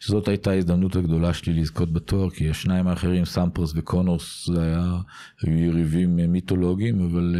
[0.00, 4.98] שזאת הייתה ההזדמנות הגדולה שלי לזכות בתואר, כי השניים האחרים, סמפרס וקונורס, זה היה,
[5.42, 7.38] היו יריבים מיתולוגיים, אבל אה,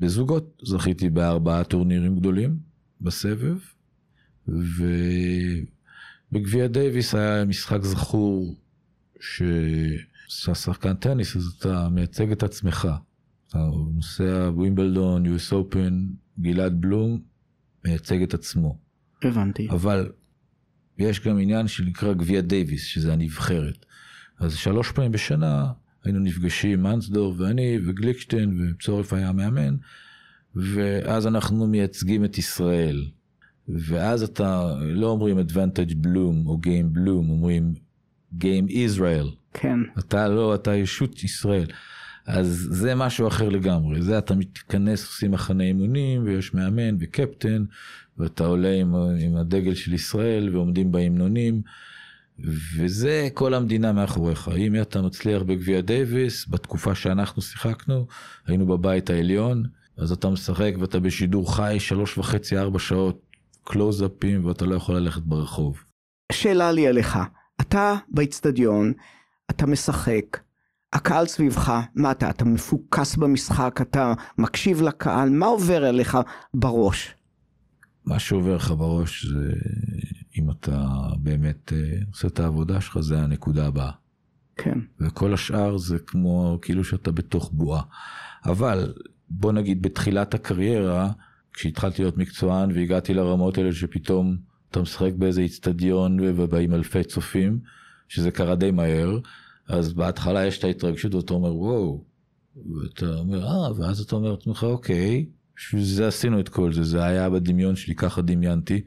[0.00, 2.58] בזוגות זכיתי בארבעה טורנירים גדולים
[3.00, 3.58] בסבב,
[6.32, 8.56] ובגביע דייוויס היה משחק זכור,
[9.20, 12.88] שאתה שחקן טניס, אז אתה מייצג את עצמך.
[13.48, 13.58] אתה
[13.94, 15.92] נוסע ווימבלדון, US Open,
[16.40, 17.29] גלעד בלום,
[17.84, 18.78] מייצג את עצמו.
[19.22, 19.68] הבנתי.
[19.70, 20.12] אבל
[20.98, 23.86] ויש גם עניין שנקרא גביע דייוויס, שזה הנבחרת.
[24.40, 25.72] אז שלוש פעמים בשנה
[26.04, 29.76] היינו נפגשים, מנסדור ואני וגליקשטיין, וצורף היה המאמן,
[30.54, 33.04] ואז אנחנו מייצגים את ישראל.
[33.68, 37.74] ואז אתה, לא אומרים Advantage Bloom או Game Bloom, אומרים
[38.40, 39.28] Game Israel.
[39.54, 39.78] כן.
[39.98, 41.66] אתה לא, אתה ישות ישראל.
[42.32, 44.02] אז זה משהו אחר לגמרי.
[44.02, 47.64] זה אתה מתכנס, עושים מחנה אימונים, ויש מאמן וקפטן,
[48.18, 51.62] ואתה עולה עם, עם הדגל של ישראל, ועומדים בהמנונים.
[52.76, 54.50] וזה כל המדינה מאחוריך.
[54.56, 58.06] אם אתה מצליח בגביע דייוויס, בתקופה שאנחנו שיחקנו,
[58.46, 59.62] היינו בבית העליון,
[59.96, 63.20] אז אתה משחק ואתה בשידור חי שלוש וחצי, ארבע שעות,
[63.64, 65.82] קלוזאפים, ואתה לא יכול ללכת ברחוב.
[66.32, 67.18] שאלה לי אליך,
[67.60, 68.92] אתה באיצטדיון,
[69.50, 70.38] אתה משחק,
[70.92, 76.18] הקהל סביבך, מה אתה, אתה מפוקס במשחק, אתה מקשיב לקהל, מה עובר אליך
[76.54, 77.14] בראש?
[78.04, 79.52] מה שעובר לך בראש זה
[80.38, 80.86] אם אתה
[81.18, 83.90] באמת אה, עושה את העבודה שלך, זה הנקודה הבאה.
[84.56, 84.78] כן.
[85.00, 87.82] וכל השאר זה כמו כאילו שאתה בתוך בועה.
[88.44, 88.92] אבל
[89.30, 91.10] בוא נגיד בתחילת הקריירה,
[91.52, 94.36] כשהתחלתי להיות מקצוען והגעתי לרמות האלה שפתאום
[94.70, 97.58] אתה משחק באיזה איצטדיון ובאים אלפי צופים,
[98.08, 99.18] שזה קרה די מהר,
[99.70, 102.04] אז בהתחלה יש את ההתרגשות ואתה אומר וואו,
[102.56, 107.04] ואתה אומר אה, ואז אתה אומר לעצמך אוקיי, בשביל זה עשינו את כל זה, זה
[107.04, 108.80] היה בדמיון שלי, ככה דמיינתי.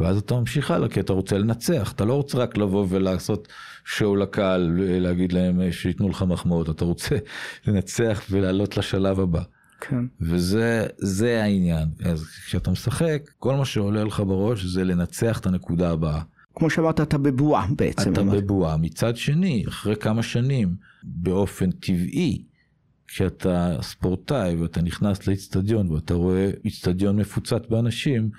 [0.00, 3.48] ואז אתה ממשיך הלאה כי אתה רוצה לנצח, אתה לא רוצה רק לבוא ולעשות
[3.84, 7.16] שואו לקהל, להגיד להם שייתנו לך מחמאות, אתה רוצה
[7.66, 9.42] לנצח ולעלות לשלב הבא.
[9.80, 10.04] כן.
[10.20, 15.90] וזה זה העניין, אז כשאתה משחק, כל מה שעולה לך בראש זה לנצח את הנקודה
[15.90, 16.22] הבאה.
[16.54, 18.12] כמו שאמרת, אתה בבועה בעצם.
[18.12, 18.76] אתה בבועה.
[18.76, 22.44] מצד שני, אחרי כמה שנים, באופן טבעי,
[23.06, 28.30] כשאתה ספורטאי ואתה נכנס לאיצטדיון ואתה רואה איצטדיון מפוצץ באנשים,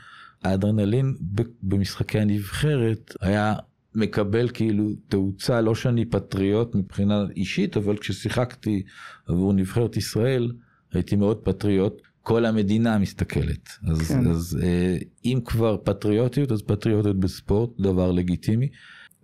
[0.43, 1.15] האדרנלין
[1.63, 3.56] במשחקי הנבחרת היה
[3.95, 8.84] מקבל כאילו תאוצה, לא שאני פטריוט מבחינה אישית, אבל כששיחקתי
[9.28, 10.51] עבור נבחרת ישראל,
[10.93, 12.01] הייתי מאוד פטריוט.
[12.25, 13.69] כל המדינה מסתכלת.
[13.88, 14.27] אז, כן.
[14.27, 18.67] אז אה, אם כבר פטריוטיות, אז פטריוטיות בספורט, דבר לגיטימי.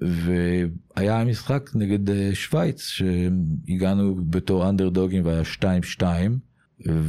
[0.02, 5.42] והיה משחק נגד אה, שווייץ, שהגענו בתור אנדרדוגים והיה
[6.00, 6.04] 2-2.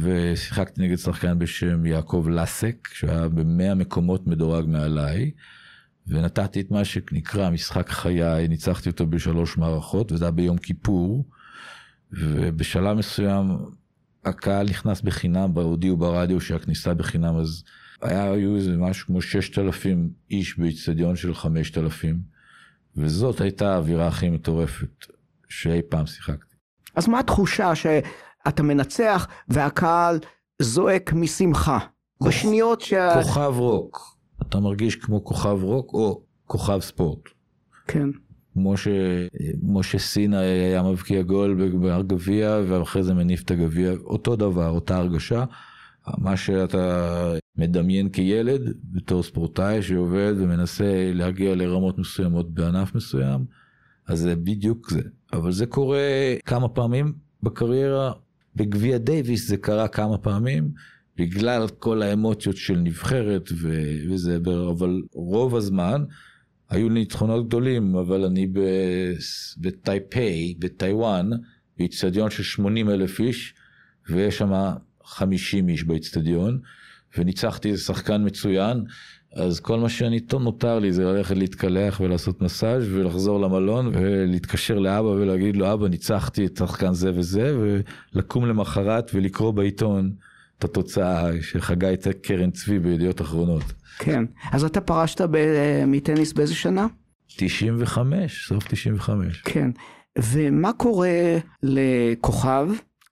[0.01, 5.31] ושיחקתי נגד שחקן בשם יעקב לסק, שהיה במאה מקומות מדורג מעליי,
[6.07, 11.25] ונתתי את מה שנקרא משחק חיי, ניצחתי אותו בשלוש מערכות, וזה היה ביום כיפור,
[12.11, 13.45] ובשלב מסוים
[14.25, 17.63] הקהל נכנס בחינם, הודיעו ברדיו שהכניסה בחינם, אז
[18.01, 22.19] היה, היו איזה משהו כמו ששת אלפים איש באיצטדיון של חמשת אלפים,
[22.97, 25.05] וזאת הייתה האווירה הכי מטורפת
[25.49, 26.55] שאי פעם שיחקתי.
[26.95, 27.85] אז מה התחושה ש...
[28.47, 30.19] אתה מנצח והקהל
[30.61, 31.79] זועק משמחה.
[32.17, 32.27] כוכ...
[32.27, 33.23] בשניות שה...
[33.23, 34.17] כוכב רוק.
[34.41, 37.19] אתה מרגיש כמו כוכב רוק או כוכב ספורט.
[37.87, 38.09] כן.
[38.53, 44.97] כמו שמשה סינה היה מבקיע גול בגביע ואחרי זה מניף את הגביע, אותו דבר, אותה
[44.97, 45.45] הרגשה.
[46.17, 48.61] מה שאתה מדמיין כילד
[48.91, 53.45] בתור ספורטאי שעובד ומנסה להגיע לרמות מסוימות בענף מסוים,
[54.07, 55.01] אז זה בדיוק זה.
[55.33, 57.13] אבל זה קורה כמה פעמים
[57.43, 58.11] בקריירה,
[58.55, 60.71] בגביע דייוויס זה קרה כמה פעמים,
[61.17, 63.49] בגלל כל האמוציות של נבחרת
[64.09, 64.37] וזה,
[64.71, 66.03] אבל רוב הזמן
[66.73, 68.47] היו לי ניצחונות גדולים, אבל אני
[69.57, 71.29] בטייפיי, בטיוואן,
[71.77, 73.53] באיצטדיון של 80 אלף איש,
[74.09, 74.51] ויש שם
[75.03, 76.59] 50 איש באיצטדיון,
[77.17, 78.83] וניצחתי איזה שחקן מצוין,
[79.35, 85.07] אז כל מה שאני נותר לי זה ללכת להתקלח ולעשות מסאז' ולחזור למלון ולהתקשר לאבא
[85.07, 87.57] ולהגיד לו אבא ניצחתי את שחקן זה וזה
[88.13, 90.11] ולקום למחרת ולקרוא בעיתון
[90.59, 93.63] את התוצאה שחגה את קרן צבי בידיעות אחרונות.
[93.99, 96.87] כן, אז אתה פרשת ב- מטניס באיזה שנה?
[97.27, 99.41] 95, סוף 95.
[99.45, 99.69] כן,
[100.19, 102.67] ומה קורה לכוכב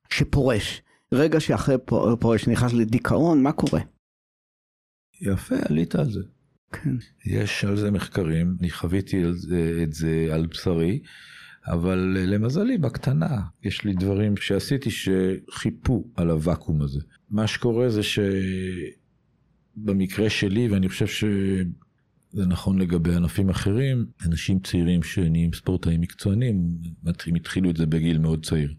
[0.10, 0.82] שפורש?
[1.12, 1.76] רגע שאחרי
[2.20, 3.82] פורש נכנס לדיכאון, מה קורה?
[5.22, 6.22] יפה, עלית על זה.
[6.72, 6.96] כן.
[7.26, 11.02] יש על זה מחקרים, אני חוויתי זה, את זה על בשרי,
[11.68, 17.00] אבל למזלי בקטנה, יש לי דברים שעשיתי שחיפו על הוואקום הזה.
[17.30, 18.02] מה שקורה זה
[19.76, 26.68] שבמקרה שלי, ואני חושב שזה נכון לגבי ענפים אחרים, אנשים צעירים שנהיים ספורטאים מקצוענים,
[27.28, 28.74] הם התחילו את זה בגיל מאוד צעיר.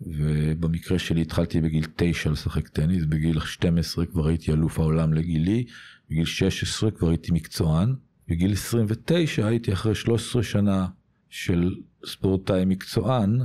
[0.00, 5.64] ובמקרה שלי התחלתי בגיל 9 לשחק טניס, בגיל 12 כבר הייתי אלוף העולם לגילי,
[6.10, 7.94] בגיל 16 כבר הייתי מקצוען,
[8.28, 10.86] בגיל 29 הייתי אחרי 13 שנה
[11.30, 11.74] של
[12.06, 13.40] ספורטאי מקצוען,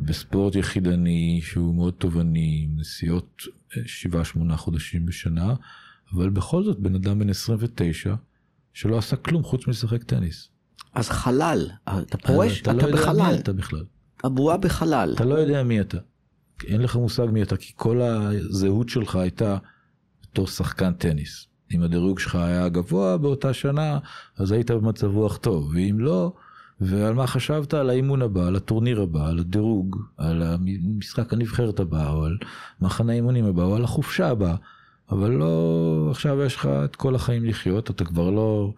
[0.00, 5.54] בספורט יחידני שהוא מאוד תובעני, נסיעות 7-8 חודשים בשנה,
[6.12, 8.14] אבל בכל זאת בן אדם בן 29,
[8.72, 10.48] שלא עשה כלום חוץ מלשחק טניס.
[10.94, 13.32] אז חלל, אתה פורש, אתה אתה לא יודע בחלל.
[13.32, 13.84] מי אתה בכלל.
[14.24, 15.12] הבועה בחלל.
[15.14, 15.98] אתה לא יודע מי אתה.
[16.64, 19.58] אין לך מושג מי אתה, כי כל הזהות שלך הייתה
[20.22, 21.46] בתור שחקן טניס.
[21.74, 23.98] אם הדירוג שלך היה גבוה באותה שנה,
[24.36, 26.34] אז היית במצב רוח טוב, ואם לא,
[26.80, 27.74] ועל מה חשבת?
[27.74, 32.38] על האימון הבא, על הטורניר הבא, על הדירוג, על המשחק הנבחרת הבא, או על
[32.80, 34.56] מחנה האימונים הבא, או על החופשה הבאה.
[35.10, 38.72] אבל לא, עכשיו יש לך את כל החיים לחיות, אתה כבר לא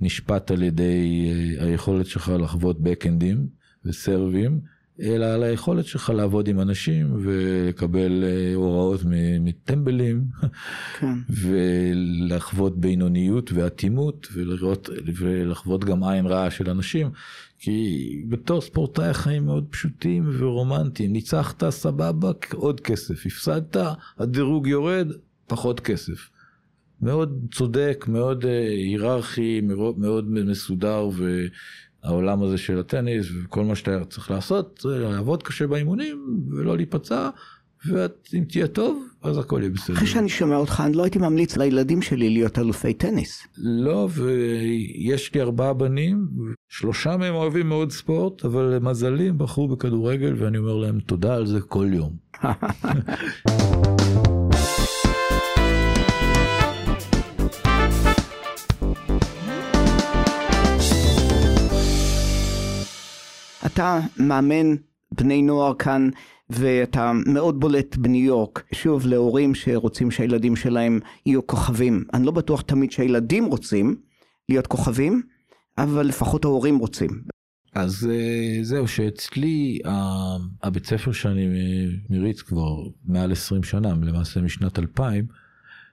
[0.00, 3.46] נשפט על ידי אה, היכולת שלך לחוות בקאנדים
[3.84, 4.60] וסרבים,
[5.02, 9.00] אלא על היכולת שלך לעבוד עם אנשים ולקבל אה, הוראות
[9.40, 10.24] מטמבלים
[10.98, 11.14] כן.
[11.40, 17.10] ולחוות בינוניות ואטימות ולראות ולחוות גם עין רעה של אנשים
[17.58, 23.76] כי בתור ספורטאי החיים מאוד פשוטים ורומנטיים ניצחת סבבה עוד כסף הפסדת
[24.18, 25.08] הדירוג יורד
[25.46, 26.30] פחות כסף.
[27.02, 31.08] מאוד צודק מאוד אה, היררכי מאוד, מסודר
[32.04, 37.30] והעולם הזה של הטניס וכל מה שאתה צריך לעשות זה לעבוד קשה באימונים ולא להיפצע
[37.86, 39.96] ואם תהיה טוב אז הכל יהיה בסדר.
[39.96, 43.46] אחרי שאני שומע אותך, אני לא הייתי ממליץ לילדים שלי להיות אלופי טניס.
[43.58, 46.28] לא, ויש לי ארבעה בנים,
[46.68, 51.46] שלושה מהם אוהבים מאוד ספורט, אבל למזלי הם בחרו בכדורגל, ואני אומר להם תודה על
[51.46, 52.16] זה כל יום.
[63.66, 64.74] אתה מאמן
[65.12, 66.10] בני נוער כאן,
[66.50, 68.64] ואתה מאוד בולט בניו יורק.
[68.74, 72.04] שוב, להורים שרוצים שהילדים שלהם יהיו כוכבים.
[72.14, 73.96] אני לא בטוח תמיד שהילדים רוצים
[74.48, 75.22] להיות כוכבים,
[75.78, 77.10] אבל לפחות ההורים רוצים.
[77.74, 79.78] אז אה, זהו, שאצלי
[80.62, 81.46] הבית ספר שאני
[82.10, 85.26] מריץ כבר מעל 20 שנה, למעשה משנת 2000,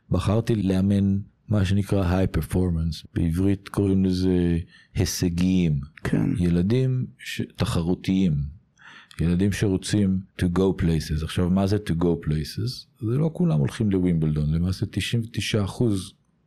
[0.10, 1.18] בחרתי לאמן
[1.50, 4.58] מה שנקרא היי פרפורמנס, בעברית קוראים לזה
[4.96, 5.80] הישגיים.
[6.04, 6.30] כן.
[6.38, 7.42] ילדים ש...
[7.56, 8.34] תחרותיים,
[9.22, 11.24] ילדים שרוצים to go places.
[11.24, 12.88] עכשיו, מה זה to go places?
[13.00, 14.86] זה לא כולם הולכים לווימבלדון, למעשה
[15.70, 15.84] 99%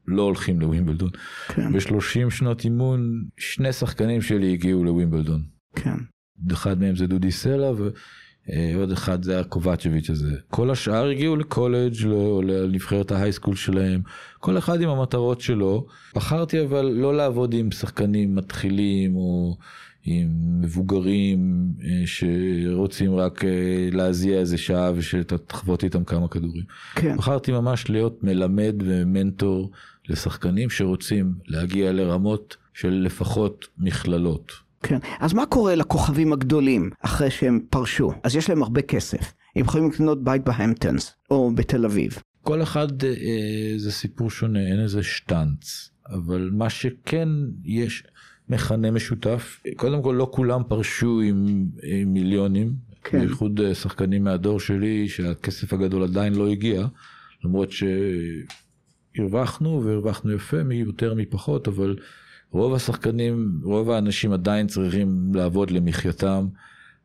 [0.06, 1.10] לא הולכים לווימבלדון.
[1.48, 5.42] כן, ב-30 שנות אימון, שני שחקנים שלי הגיעו לווימבלדון.
[5.76, 5.96] כן.
[6.52, 7.72] אחד מהם זה דודי סלע
[8.76, 10.36] ועוד אחד זה הקובצ'ביץ' הזה.
[10.50, 14.00] כל השאר הגיעו לקולג' או לנבחרת ההייסקול שלהם,
[14.38, 15.86] כל אחד עם המטרות שלו.
[16.14, 19.56] בחרתי אבל לא לעבוד עם שחקנים מתחילים או
[20.04, 26.64] עם מבוגרים אה, שרוצים רק אה, להזיע איזה שעה ושאתה תחבוט איתם כמה כדורים.
[26.94, 27.16] כן.
[27.16, 29.70] בחרתי ממש להיות מלמד ומנטור
[30.08, 34.52] לשחקנים שרוצים להגיע לרמות של לפחות מכללות.
[34.82, 34.98] כן.
[35.20, 38.12] אז מה קורה לכוכבים הגדולים אחרי שהם פרשו?
[38.22, 39.32] אז יש להם הרבה כסף.
[39.56, 42.18] הם יכולים לקנות בית בהמפטונס או בתל אביב.
[42.42, 47.28] כל אחד אה, זה סיפור שונה, אין איזה שטאנץ, אבל מה שכן
[47.64, 48.04] יש
[48.48, 53.18] מכנה משותף, קודם כל לא כולם פרשו עם, עם מיליונים, כן.
[53.20, 56.86] בייחוד אה, שחקנים מהדור שלי שהכסף הגדול עדיין לא הגיע,
[57.44, 57.68] למרות
[59.16, 61.96] שהרווחנו והרווחנו יפה מיותר מפחות, אבל
[62.52, 66.46] רוב השחקנים, רוב האנשים עדיין צריכים לעבוד למחייתם,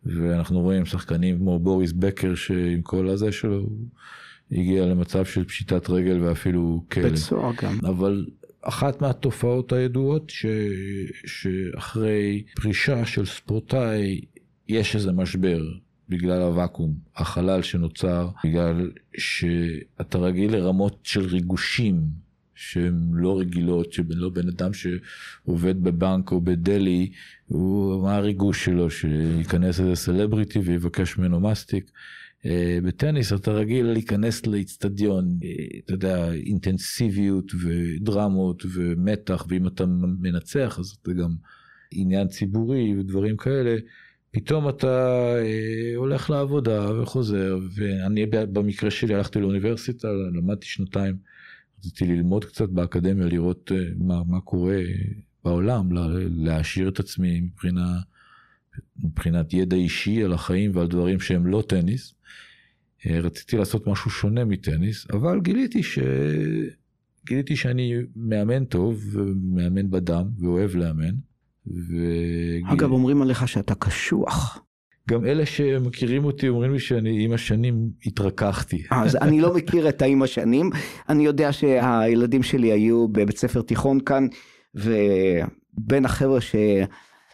[0.05, 3.77] ואנחנו רואים שחקנים כמו בוריס בקר שעם כל הזה שלו, הוא
[4.51, 7.03] הגיע למצב של פשיטת רגל ואפילו כלא.
[7.03, 7.79] בית סוהר גם.
[7.85, 8.25] אבל
[8.61, 10.45] אחת מהתופעות הידועות ש...
[11.25, 14.21] שאחרי פרישה של ספורטאי
[14.67, 15.61] יש איזה משבר
[16.09, 22.24] בגלל הוואקום, החלל שנוצר, בגלל שאתה רגיל לרמות של ריגושים
[22.55, 27.11] שהן לא רגילות, שלא בן אדם שעובד בבנק או בדלי,
[27.47, 31.91] הוא, מה הריגוש שלו, שייכנס איזה סלבריטי ויבקש ממנו מסטיק.
[32.45, 39.85] אה, בטניס אתה רגיל להיכנס לאיצטדיון, אה, אתה יודע, אינטנסיביות ודרמות ומתח, ואם אתה
[40.19, 41.35] מנצח אז זה גם
[41.91, 43.75] עניין ציבורי ודברים כאלה.
[44.31, 51.15] פתאום אתה אה, הולך לעבודה וחוזר, ואני במקרה שלי הלכתי לאוניברסיטה, למדתי שנתיים,
[51.85, 54.79] רציתי ללמוד קצת באקדמיה, לראות אה, מה, מה קורה
[55.43, 57.99] בעולם, לה, להעשיר את עצמי מבחינה,
[59.03, 62.13] מבחינת ידע אישי על החיים ועל דברים שהם לא טניס.
[63.05, 65.99] אה, רציתי לעשות משהו שונה מטניס, אבל גיליתי ש...
[67.25, 71.15] גיליתי שאני מאמן טוב ומאמן בדם ואוהב לאמן.
[71.67, 71.95] ו...
[72.71, 74.64] אגב, אומרים עליך שאתה קשוח.
[75.09, 78.83] גם אלה שמכירים אותי אומרים לי שאני עם השנים התרככתי.
[78.91, 80.69] אז אני לא מכיר את האם השנים.
[81.09, 84.27] אני יודע שהילדים שלי היו בבית ספר תיכון כאן,
[84.75, 86.55] ובין החבר'ה ש...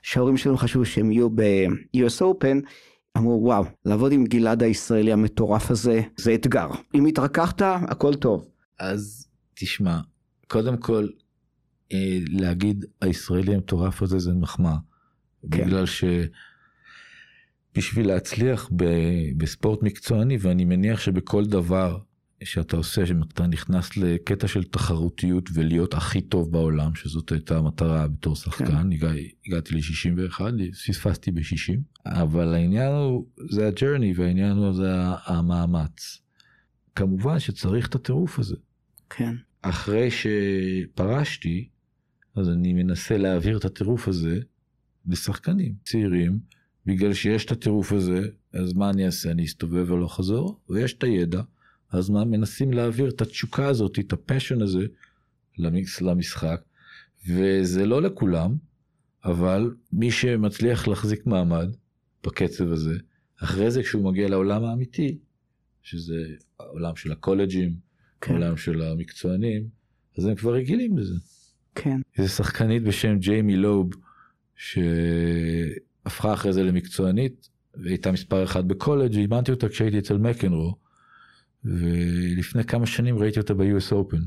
[0.02, 2.68] שההורים שלהם חשבו שהם יהיו ב-US Open,
[3.18, 6.68] אמרו וואו, לעבוד עם גלעד הישראלי המטורף הזה, זה אתגר.
[6.96, 8.48] אם התרככת, הכל טוב.
[8.80, 10.00] אז תשמע,
[10.48, 11.08] קודם כל,
[11.94, 14.76] אה, להגיד הישראלי המטורף הזה זה מחמאה.
[15.52, 15.66] כן.
[15.66, 16.04] בגלל ש...
[17.76, 22.00] בשביל להצליח ב- בספורט מקצועני, ואני מניח שבכל דבר
[22.44, 28.36] שאתה עושה, שאתה נכנס לקטע של תחרותיות ולהיות הכי טוב בעולם, שזאת הייתה המטרה בתור
[28.36, 28.92] שחקן, כן.
[28.92, 29.12] הגע,
[29.48, 30.42] הגעתי ל-61,
[30.72, 34.92] פספסתי ב-60, אבל העניין הוא, זה ה journey והעניין הוא זה
[35.26, 36.22] המאמץ.
[36.96, 38.56] כמובן שצריך את הטירוף הזה.
[39.10, 41.70] כן, אחרי שפרשתי,
[42.36, 44.40] אז אני מנסה להעביר את הטירוף הזה
[45.06, 46.40] לשחקנים צעירים,
[46.86, 49.32] בגלל שיש את הטירוף הזה, אז מה אני אעשה?
[49.32, 51.42] אני אסתובב הלוך וחזור, ויש את הידע,
[51.92, 52.26] אז מה?
[52.26, 54.86] מנסים להעביר את התשוקה הזאת, את ה passion הזה
[56.02, 56.62] למשחק,
[57.28, 58.56] וזה לא לכולם,
[59.26, 61.68] אבל מי שמצליח להחזיק מעמד
[62.24, 62.98] בקצב הזה,
[63.38, 65.18] אחרי זה כשהוא מגיע לעולם האמיתי,
[65.82, 66.26] שזה
[66.60, 67.76] העולם של הקולג'ים,
[68.22, 69.68] כן, העולם של המקצוענים,
[70.18, 71.16] אז הם כבר רגילים לזה.
[71.76, 73.90] כן, איזה שחקנית בשם ג'יימי לוב,
[76.12, 77.50] שהפכה אחרי זה למקצוענית,
[77.84, 80.76] והייתה מספר אחד בקולג', אימנתי אותה כשהייתי אצל מקנרו,
[81.66, 84.22] ולפני כמה שנים ראיתי אותה ב-US Open.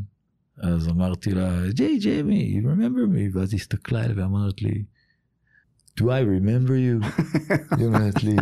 [0.59, 3.39] אז אמרתי לה, ג'יי ג'יימי, you remember me?
[3.39, 4.85] ואז היא הסתכלה אליי ואמרת לי,
[6.01, 7.07] do I remember you?
[7.79, 8.37] היא אומרת לי,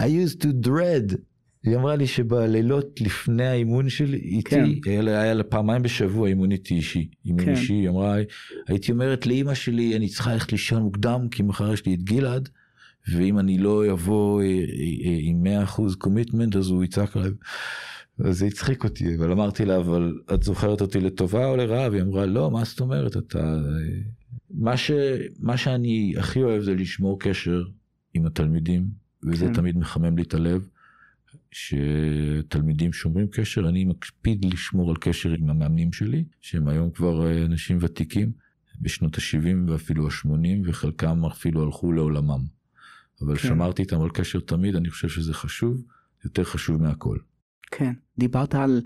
[0.00, 1.16] I used to dread.
[1.64, 4.90] היא אמרה לי שבלילות לפני האימון שלי איתי, כן.
[4.90, 7.08] היה היה לה פעמיים בשבוע אימון איתי אישי.
[7.26, 7.50] אימון כן.
[7.50, 8.16] אישי, היא אמרה,
[8.68, 12.48] הייתי אומרת לאימא שלי, אני צריכה ללכת לישון מוקדם, כי מחר יש לי את גלעד,
[13.12, 14.52] ואם אני לא אבוא אה, אה,
[15.04, 17.30] אה, עם 100% קומיטמנט, אז הוא יצעק עליי.
[18.24, 21.90] אז זה הצחיק אותי, אבל אמרתי לה, אבל את זוכרת אותי לטובה או לרעה?
[21.90, 23.58] והיא אמרה, לא, מה זאת אומרת, אתה...
[24.50, 24.90] מה, ש...
[25.38, 27.62] מה שאני הכי אוהב זה לשמור קשר
[28.14, 28.86] עם התלמידים,
[29.22, 29.52] וזה כן.
[29.52, 30.68] תמיד מחמם לי את הלב,
[31.50, 37.78] שתלמידים שומרים קשר, אני מקפיד לשמור על קשר עם המאמנים שלי, שהם היום כבר אנשים
[37.80, 38.32] ותיקים,
[38.80, 42.57] בשנות ה-70 ואפילו ה-80, וחלקם אפילו הלכו לעולמם.
[43.22, 43.48] אבל כן.
[43.48, 45.82] שמרתי איתם על קשר תמיד, אני חושב שזה חשוב,
[46.24, 47.18] יותר חשוב מהכל.
[47.70, 47.92] כן.
[48.18, 48.82] דיברת על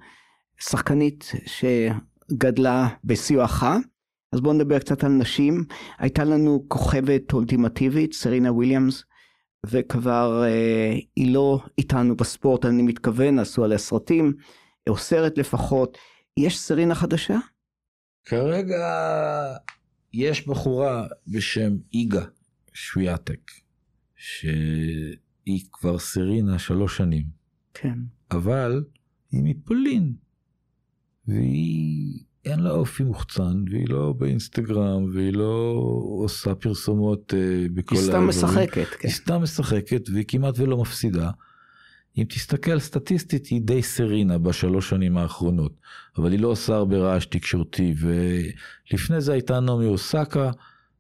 [0.61, 3.65] שחקנית שגדלה בסיועך,
[4.33, 5.65] אז בואו נדבר קצת על נשים.
[5.99, 9.05] הייתה לנו כוכבת אולטימטיבית, סרינה וויליאמס,
[9.67, 14.33] וכבר אה, היא לא איתנו בספורט, אני מתכוון, עשו עליה סרטים,
[14.89, 15.99] או סרט לפחות.
[16.37, 17.39] יש סרינה חדשה?
[18.25, 18.87] כרגע
[20.13, 22.25] יש בחורה בשם איגה
[22.73, 23.41] שוויאטק,
[24.23, 27.25] שהיא כבר סרינה שלוש שנים,
[27.75, 27.99] כן.
[28.31, 28.85] אבל
[29.33, 30.13] היא מפולין,
[31.29, 35.75] והיא אין לה אופי מוחצן, והיא לא באינסטגרם, והיא לא
[36.25, 38.29] עושה פרסומות אה, בכל היא סתם הדברים.
[38.29, 39.09] משחקת, כן.
[39.09, 41.31] היא סתם משחקת והיא כמעט ולא מפסידה.
[42.19, 45.73] אם תסתכל סטטיסטית היא די סרינה בשלוש שנים האחרונות,
[46.19, 50.51] אבל היא לא עושה הרבה רעש תקשורתי, ולפני זה הייתה נעמי אוסקה,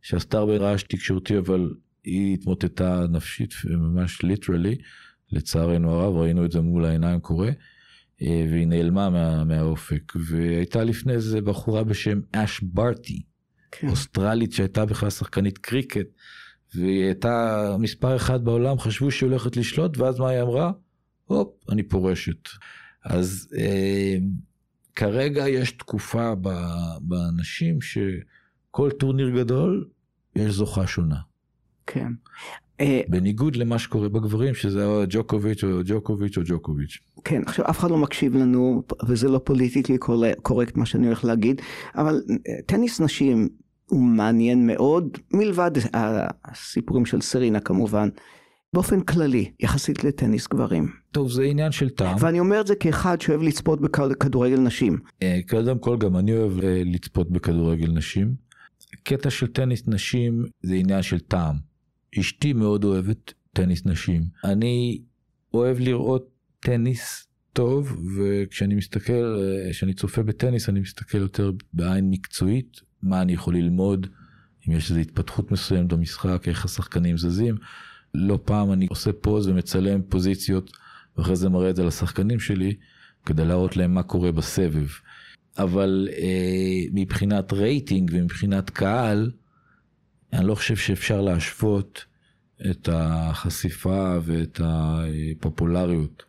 [0.02, 1.70] שעשתה הרבה רעש תקשורתי, אבל
[2.04, 4.76] היא התמוטטה נפשית, ממש ליטרלי,
[5.32, 7.50] לצערנו הרב, ראינו את זה מול העיניים קורה,
[8.22, 13.22] אה, והיא נעלמה מה, מהאופק, והייתה לפני זה בחורה בשם אש ברטי,
[13.70, 13.88] כן.
[13.88, 16.06] אוסטרלית שהייתה בכלל שחקנית קריקט,
[16.74, 20.72] והיא הייתה מספר אחד בעולם, חשבו שהיא הולכת לשלוט, ואז מה היא אמרה?
[21.24, 22.48] הופ, אני פורשת.
[23.04, 24.16] אז אה,
[24.96, 26.32] כרגע יש תקופה
[27.00, 29.88] בנשים שכל טורניר גדול,
[30.36, 31.31] יש זוכה שונה.
[31.92, 32.12] כן.
[32.80, 36.98] אה, בניגוד למה שקורה בגברים, שזה או ג'וקוביץ' או ג'וקוביץ' או ג'וקוביץ'.
[37.24, 39.98] כן, עכשיו אף אחד לא מקשיב לנו, וזה לא פוליטיקלי
[40.42, 41.60] קורקט מה שאני הולך להגיד,
[41.94, 43.48] אבל אה, טניס נשים
[43.86, 45.70] הוא מעניין מאוד, מלבד
[46.44, 48.08] הסיפורים של סרינה כמובן,
[48.74, 50.88] באופן כללי, יחסית לטניס גברים.
[51.10, 52.16] טוב, זה עניין של טעם.
[52.20, 54.98] ואני אומר את זה כאחד שאוהב לצפות בכדורגל נשים.
[55.22, 56.52] אה, קודם כל גם אני אוהב
[56.84, 58.34] לצפות בכדורגל נשים.
[59.02, 61.71] קטע של טניס נשים זה עניין של טעם.
[62.18, 64.22] אשתי מאוד אוהבת טניס נשים.
[64.44, 65.02] אני
[65.54, 66.28] אוהב לראות
[66.60, 69.36] טניס טוב, וכשאני מסתכל,
[69.70, 74.06] כשאני צופה בטניס אני מסתכל יותר בעין מקצועית, מה אני יכול ללמוד,
[74.68, 77.56] אם יש איזו התפתחות מסוימת במשחק, איך השחקנים זזים.
[78.14, 80.70] לא פעם אני עושה pause ומצלם פוזיציות,
[81.16, 82.74] ואחרי זה מראה את זה לשחקנים שלי,
[83.26, 84.86] כדי להראות להם מה קורה בסבב.
[85.58, 89.30] אבל אה, מבחינת רייטינג ומבחינת קהל,
[90.32, 92.04] אני לא חושב שאפשר להשוות
[92.70, 96.22] את החשיפה ואת הפופולריות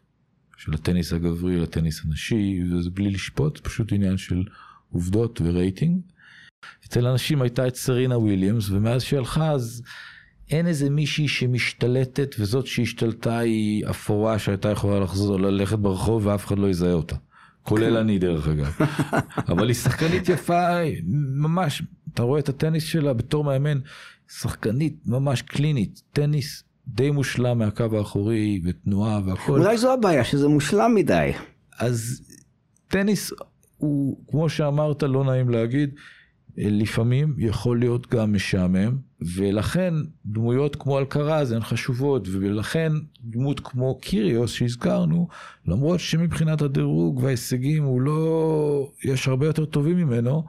[0.57, 4.43] של הטניס הגברי לטניס הנשי, וזה בלי לשפוט, זה פשוט עניין של
[4.91, 6.01] עובדות ורייטינג.
[6.85, 9.83] אצל הנשים הייתה את סרינה וויליאמס, ומאז שהיא הלכה אז
[10.49, 16.59] אין איזה מישהי שמשתלטת, וזאת שהשתלטה היא אפורה שהייתה יכולה לחזור, ללכת ברחוב ואף אחד
[16.59, 17.15] לא יזהה אותה.
[17.63, 18.77] כולל אני דרך אגב.
[19.51, 20.69] אבל היא שחקנית יפה,
[21.35, 21.83] ממש
[22.13, 23.79] אתה רואה את הטניס שלה בתור מאמן,
[24.31, 29.59] שחקנית ממש קלינית, טניס די מושלם מהקו האחורי ותנועה והכל.
[29.59, 31.31] אולי זו הבעיה, שזה מושלם מדי.
[31.79, 32.21] אז
[32.87, 33.31] טניס
[33.77, 35.89] הוא, כמו שאמרת, לא נעים להגיד,
[36.57, 38.97] לפעמים יכול להיות גם משעמם,
[39.35, 39.93] ולכן
[40.25, 42.91] דמויות כמו אלקרז הן חשובות, ולכן
[43.23, 45.27] דמות כמו קיריוס שהזכרנו,
[45.67, 50.43] למרות שמבחינת הדירוג וההישגים הוא לא, יש הרבה יותר טובים ממנו,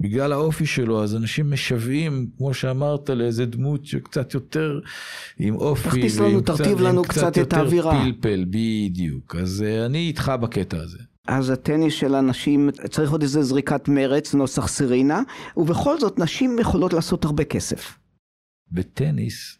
[0.00, 4.80] בגלל האופי שלו, אז אנשים משוועים, כמו שאמרת, לאיזה דמות שקצת יותר
[5.38, 7.92] עם אופי, תכניס לנו, תרטיב לנו קצת את האווירה.
[7.92, 9.36] קצת יותר פלפל, בדיוק.
[9.36, 10.98] אז uh, אני איתך בקטע הזה.
[11.26, 15.22] אז הטניס של הנשים צריך עוד איזה זריקת מרץ, נוסח סרינה,
[15.56, 17.98] ובכל זאת נשים יכולות לעשות הרבה כסף.
[18.72, 19.58] בטניס,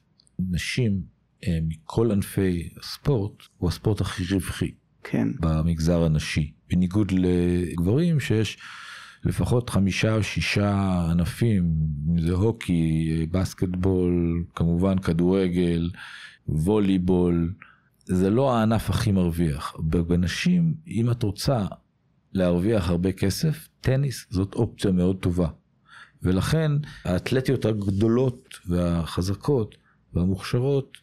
[0.51, 1.01] נשים
[1.47, 4.71] אה, מכל ענפי הספורט, הוא הספורט הכי רווחי.
[5.05, 5.29] כן.
[5.41, 6.53] במגזר הנשי.
[6.71, 8.59] בניגוד לגברים שיש
[9.27, 11.73] לפחות חמישה או שישה ענפים,
[12.09, 15.91] אם זה הוקי, בסקטבול, כמובן כדורגל,
[16.49, 17.55] ווליבול.
[18.05, 19.75] זה לא הענף הכי מרוויח.
[19.79, 21.67] בנשים, אם את רוצה
[22.33, 25.49] להרוויח הרבה כסף, טניס זאת אופציה מאוד טובה.
[26.23, 26.73] ולכן
[27.05, 29.75] האתלטיות הגדולות והחזקות
[30.15, 30.99] והמוכשרות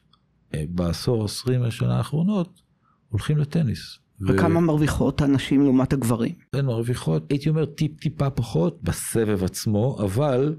[0.54, 2.62] אה, בעשור, עשרים השנה האחרונות,
[3.10, 4.00] הולכים לטניס.
[4.22, 4.62] וכמה ו...
[4.62, 6.34] מרוויחות הנשים לעומת הגברים?
[6.54, 10.56] הן מרוויחות, הייתי אומר טיפ טיפה פחות בסבב עצמו, אבל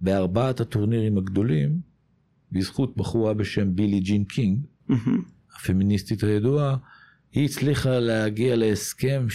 [0.00, 1.78] בארבעת הטורנירים הגדולים,
[2.52, 4.58] בזכות בחורה בשם בילי ג'ין קינג,
[4.90, 4.94] mm-hmm.
[5.56, 6.76] הפמיניסטית הידועה,
[7.32, 9.26] היא הצליחה להגיע להסכם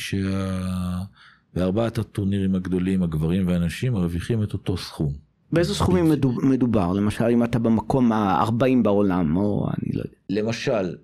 [1.54, 2.02] שבארבעת שה...
[2.02, 5.14] הטורנירים הגדולים, הגברים והנשים מרוויחים את אותו סכום.
[5.52, 6.12] באיזה סכומים
[6.43, 6.93] מדובר?
[6.93, 10.14] למשל, אם אתה במקום ה-40 בעולם, או אני לא יודע.
[10.30, 10.95] למשל,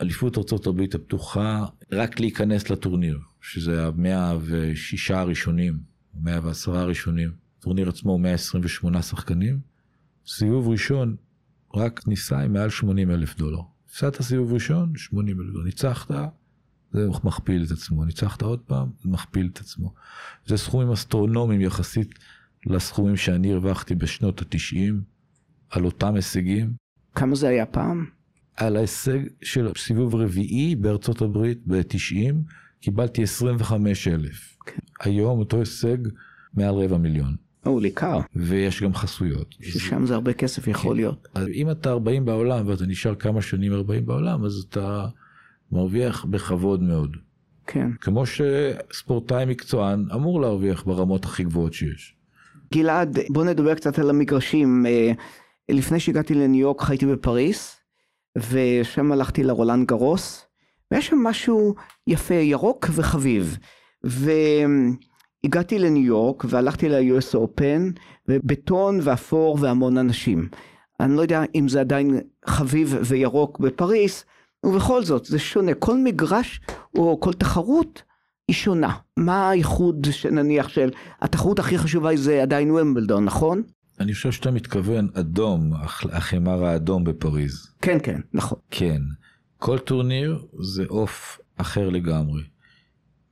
[0.00, 5.78] באליפות ארה"ב הפתוחה, רק להיכנס לטורניר, שזה המאה ושישה הראשונים,
[6.14, 7.30] מאה ועשרה הראשונים.
[7.58, 9.60] הטורניר עצמו הוא 128 שחקנים.
[10.26, 11.16] סיבוב ראשון,
[11.74, 13.60] רק כניסה עם מעל 80 אלף דולר.
[13.88, 15.64] הפסדת סיבוב ראשון, 80 אלף דולר.
[15.64, 16.10] ניצחת,
[16.92, 18.04] זה מכפיל את עצמו.
[18.04, 19.94] ניצחת עוד פעם, זה מכפיל את עצמו.
[20.46, 22.14] זה סכומים אסטרונומיים יחסית
[22.66, 25.02] לסכומים שאני הרווחתי בשנות התשעים,
[25.70, 26.72] על אותם הישגים.
[27.14, 28.19] כמה זה היה פעם?
[28.60, 32.34] על ההישג של סיבוב רביעי בארצות הברית ב-90,
[32.80, 34.56] קיבלתי 25 אלף.
[34.66, 34.78] כן.
[35.00, 35.96] היום אותו הישג
[36.54, 37.36] מעל רבע מיליון.
[37.66, 38.20] או, ניכר.
[38.36, 39.54] ויש גם חסויות.
[39.60, 40.96] ששם זה הרבה כסף יכול כן.
[40.96, 41.28] להיות.
[41.34, 45.06] אז אם אתה 40 בעולם ואתה נשאר כמה שנים 40 בעולם, אז אתה
[45.72, 47.16] מרוויח בכבוד מאוד.
[47.66, 47.90] כן.
[48.00, 52.14] כמו שספורטאי מקצוען אמור להרוויח ברמות הכי גבוהות שיש.
[52.74, 54.86] גלעד, בוא נדבר קצת על המגרשים.
[54.86, 55.12] אה,
[55.68, 57.79] לפני שהגעתי לניו יורק חייתי בפריס,
[58.38, 60.44] ושם הלכתי לרולנד גרוס,
[60.90, 61.74] והיה שם משהו
[62.06, 63.58] יפה, ירוק וחביב.
[64.04, 70.48] והגעתי לניו יורק והלכתי ל-US Open, ובטון ואפור והמון אנשים.
[71.00, 74.24] אני לא יודע אם זה עדיין חביב וירוק בפריס,
[74.66, 75.74] ובכל זאת זה שונה.
[75.74, 76.60] כל מגרש
[76.94, 78.02] או כל תחרות
[78.48, 78.96] היא שונה.
[79.16, 83.62] מה הייחוד שנניח של התחרות הכי חשובה זה עדיין ומבלדון, נכון?
[84.00, 85.72] אני חושב שאתה מתכוון אדום,
[86.12, 87.74] החמר האדום בפריז.
[87.82, 88.58] כן, כן, נכון.
[88.70, 89.02] כן.
[89.58, 92.42] כל טורניר זה עוף אחר לגמרי.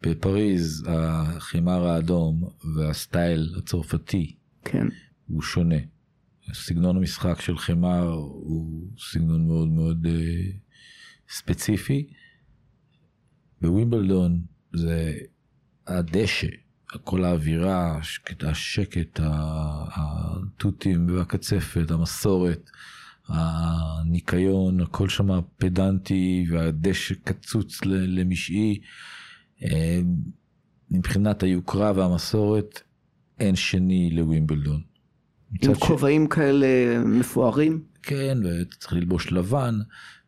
[0.03, 4.87] בפריז החמר האדום והסטייל הצרפתי כן.
[5.27, 5.77] הוא שונה.
[6.53, 10.11] סגנון המשחק של חמר הוא סגנון מאוד מאוד uh,
[11.31, 12.11] ספציפי.
[13.61, 14.43] בווימבלדון
[14.73, 15.13] זה
[15.87, 16.47] הדשא,
[17.05, 17.99] כל האווירה,
[18.43, 22.71] השקט, התותים והקצפת, המסורת,
[23.29, 28.81] הניקיון, הכל שם פדנטי והדשא קצוץ למשעי.
[29.63, 30.01] אה,
[30.91, 32.83] מבחינת היוקרה והמסורת,
[33.41, 34.81] אין שני לווימבלדון.
[35.63, 36.35] עם כובעים ש...
[36.35, 37.83] כאלה מפוארים?
[38.03, 39.79] כן, וצריך ללבוש לבן.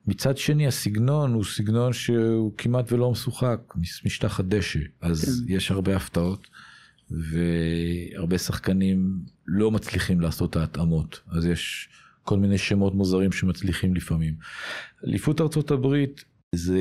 [0.06, 3.60] מצד שני הסגנון הוא סגנון שהוא כמעט ולא משוחק,
[4.04, 5.54] משטח הדשא, אז כן.
[5.54, 6.46] יש הרבה הפתעות
[7.10, 11.88] והרבה שחקנים לא מצליחים לעשות את ההתאמות, אז יש
[12.22, 14.34] כל מיני שמות מוזרים שמצליחים לפעמים.
[15.06, 16.24] אליפות ארצות הברית
[16.54, 16.80] זה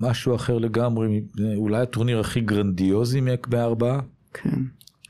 [0.00, 1.20] משהו אחר לגמרי,
[1.56, 3.20] אולי הטורניר הכי גרנדיוזי
[3.50, 4.00] מארבעה,
[4.34, 4.60] כן.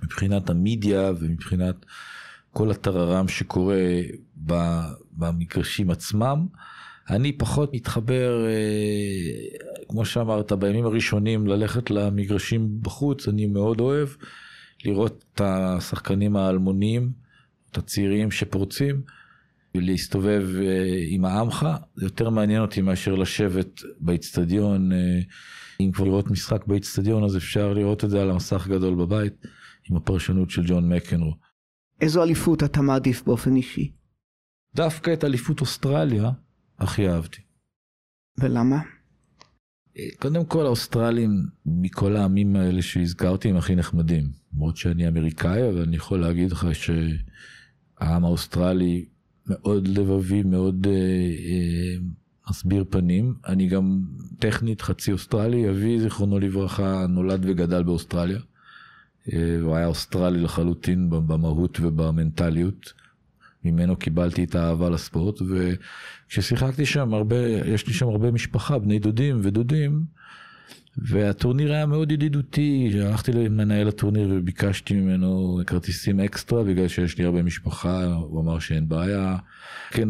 [0.03, 1.87] מבחינת המידיה ומבחינת
[2.53, 3.83] כל הטררם שקורה
[5.17, 6.47] במגרשים עצמם.
[7.11, 14.09] אני פחות מתחבר, אה, כמו שאמרת, בימים הראשונים ללכת למגרשים בחוץ, אני מאוד אוהב
[14.85, 17.13] לראות את השחקנים האלמונים,
[17.71, 19.03] את הצעירים שפורצים,
[19.75, 24.93] ולהסתובב אה, עם העמך, זה יותר מעניין אותי מאשר לשבת באיצטדיון.
[24.93, 25.21] אה,
[25.81, 29.47] אם כבר לראות משחק באיצטדיון אז אפשר לראות את זה על המסך גדול בבית.
[29.91, 31.35] עם הפרשנות של ג'ון מקנרו.
[32.01, 33.93] איזו אליפות אתה מעדיף באופן אישי?
[34.75, 36.31] דווקא את אליפות אוסטרליה
[36.79, 37.41] הכי אהבתי.
[38.39, 38.81] ולמה?
[40.19, 44.25] קודם כל האוסטרלים מכל העמים האלה שהזכרתי הם הכי נחמדים.
[44.55, 49.05] למרות שאני אמריקאי אבל אני יכול להגיד לך שהעם האוסטרלי
[49.47, 51.97] מאוד לבבי מאוד אה, אה,
[52.51, 53.35] מסביר פנים.
[53.47, 54.03] אני גם
[54.39, 58.39] טכנית חצי אוסטרלי אבי זיכרונו לברכה נולד וגדל באוסטרליה.
[59.33, 62.93] אה, הוא היה אוסטרלי לחלוטין במהות ובמנטליות.
[63.71, 69.41] ממנו קיבלתי את האהבה לספורט וכששיחקתי שם הרבה יש לי שם הרבה משפחה בני דודים
[69.43, 70.05] ודודים
[70.97, 72.91] והטורניר היה מאוד ידידותי.
[73.03, 78.89] הלכתי למנהל הטורניר וביקשתי ממנו כרטיסים אקסטרה בגלל שיש לי הרבה משפחה הוא אמר שאין
[78.89, 79.37] בעיה.
[79.91, 80.09] כן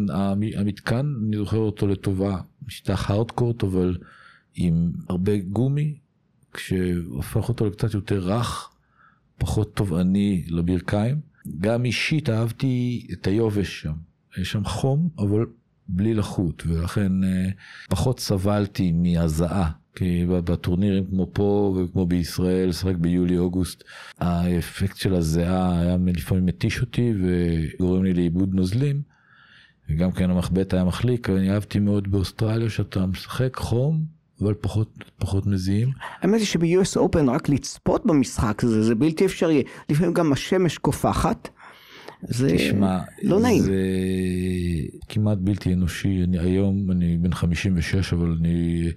[0.55, 2.37] המתקן אני זוכר אותו לטובה
[2.67, 3.97] משטח הארדקורט אבל
[4.55, 5.97] עם הרבה גומי
[6.53, 8.69] כשהופך אותו לקצת יותר רך
[9.37, 13.93] פחות תובעני לברכיים גם אישית אהבתי את היובש שם.
[14.37, 15.45] יש שם חום, אבל
[15.87, 17.49] בלי לחות, ולכן אה,
[17.89, 19.71] פחות סבלתי מהזעה.
[19.95, 23.83] כי בטורנירים כמו פה וכמו בישראל, לשחק ביולי-אוגוסט,
[24.19, 29.01] האפקט של הזיעה היה לפעמים מתיש אותי וגורם לי לאיבוד נוזלים.
[29.89, 34.05] וגם כן המחבט היה מחליק, אני אהבתי מאוד באוסטרליה שאתה משחק חום,
[34.41, 35.89] אבל פחות, פחות מזיעים.
[36.21, 39.63] האמת היא שב-US Open רק לצפות במשחק הזה זה בלתי אפשרי.
[39.89, 41.49] לפעמים גם השמש קופחת.
[42.23, 43.63] זה תשמע, לא נעים.
[43.63, 43.73] זה
[45.09, 46.23] כמעט בלתי אנושי.
[46.23, 48.87] אני, היום אני בן 56, אבל אני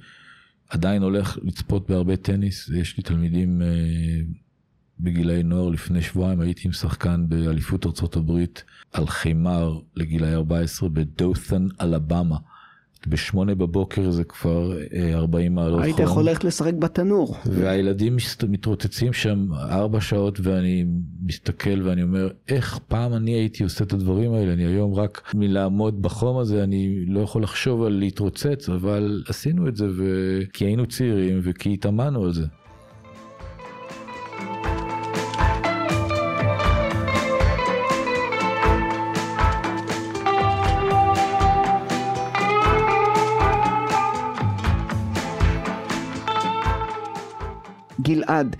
[0.68, 2.70] עדיין הולך לצפות בהרבה טניס.
[2.74, 3.66] יש לי תלמידים אה,
[5.00, 5.68] בגילאי נוער.
[5.68, 8.32] לפני שבועיים הייתי עם שחקן באליפות ארה"ב
[8.92, 12.36] על חימר לגילאי 14 בדות'ן, אלבמה.
[13.06, 14.72] בשמונה בבוקר זה כבר
[15.14, 15.82] 40 אה, מעלות חום.
[15.82, 17.36] היית יכול ללכת לשחק בתנור.
[17.46, 18.16] והילדים
[18.48, 20.84] מתרוצצים שם ארבע שעות ואני
[21.22, 26.02] מסתכל ואני אומר איך פעם אני הייתי עושה את הדברים האלה אני היום רק מלעמוד
[26.02, 29.86] בחום הזה אני לא יכול לחשוב על להתרוצץ אבל עשינו את זה
[30.52, 32.46] כי היינו צעירים וכי התאמנו על זה.
[48.02, 48.56] גלעד,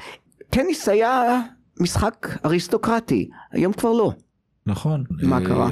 [0.51, 1.41] טניס היה
[1.81, 4.13] משחק אריסטוקרטי, היום כבר לא.
[4.67, 5.05] נכון.
[5.11, 5.71] מה אה, קרה?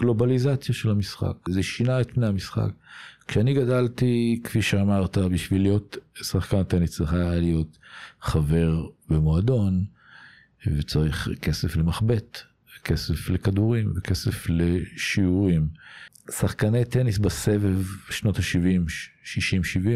[0.00, 2.68] גלובליזציה של המשחק, זה שינה את פני המשחק.
[3.28, 7.78] כשאני גדלתי, כפי שאמרת, בשביל להיות שחקן טניס צריך היה להיות
[8.20, 9.84] חבר במועדון,
[10.66, 12.38] וצריך כסף למחבט,
[12.84, 15.68] כסף לכדורים וכסף לשיעורים.
[16.30, 18.90] שחקני טניס בסבב שנות ה-70,
[19.24, 19.88] 60-70,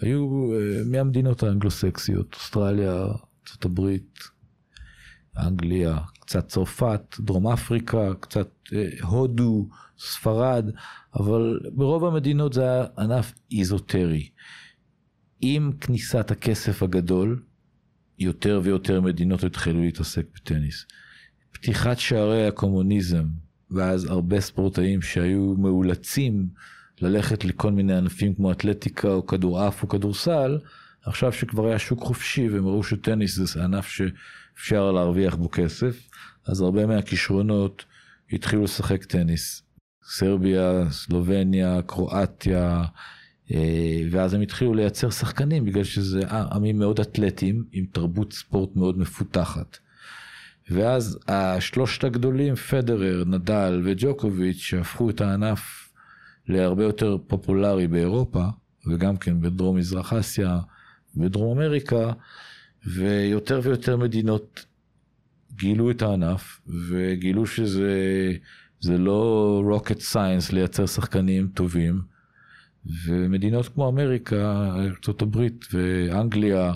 [0.00, 3.80] היו אה, מהמדינות האנגלוסקסיות, אוסטרליה, ארה"ב,
[5.38, 9.68] אנגליה, קצת צרפת, דרום אפריקה, קצת אה, הודו,
[9.98, 10.70] ספרד,
[11.14, 14.28] אבל ברוב המדינות זה היה ענף איזוטרי.
[15.40, 17.42] עם כניסת הכסף הגדול,
[18.18, 20.86] יותר ויותר מדינות התחילו להתעסק בטניס.
[21.52, 23.24] פתיחת שערי הקומוניזם,
[23.70, 26.48] ואז הרבה ספורטאים שהיו מאולצים
[27.04, 30.58] ללכת לכל מיני ענפים כמו אתלטיקה או כדורעף או כדורסל,
[31.06, 36.08] עכשיו שכבר היה שוק חופשי והם ראו שטניס זה ענף שאפשר להרוויח בו כסף,
[36.46, 37.84] אז הרבה מהכישרונות
[38.32, 39.62] התחילו לשחק טניס.
[40.06, 42.84] סרביה, סלובניה, קרואטיה,
[43.52, 48.98] אה, ואז הם התחילו לייצר שחקנים בגלל שזה עמים מאוד אתלטיים עם תרבות ספורט מאוד
[48.98, 49.78] מפותחת.
[50.70, 55.83] ואז השלושת הגדולים, פדרר, נדל וג'וקוביץ', שהפכו את הענף
[56.48, 58.44] להרבה יותר פופולרי באירופה,
[58.86, 60.58] וגם כן בדרום מזרח אסיה,
[61.16, 62.12] בדרום אמריקה,
[62.86, 64.64] ויותר ויותר מדינות
[65.56, 68.32] גילו את הענף, וגילו שזה
[68.80, 72.00] זה לא rocket science לייצר שחקנים טובים,
[73.06, 75.38] ומדינות כמו אמריקה, ארה"ב
[75.72, 76.72] ואנגליה,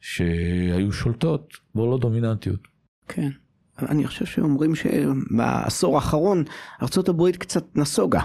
[0.00, 2.68] שהיו שולטות, כבר לא דומיננטיות.
[3.08, 3.28] כן.
[3.78, 6.44] אני חושב שאומרים שבעשור האחרון
[6.82, 8.20] ארה"ב קצת נסוגה.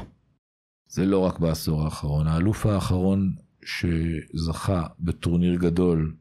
[0.93, 3.35] זה לא רק בעשור האחרון, האלוף האחרון
[3.65, 6.13] שזכה בטורניר גדול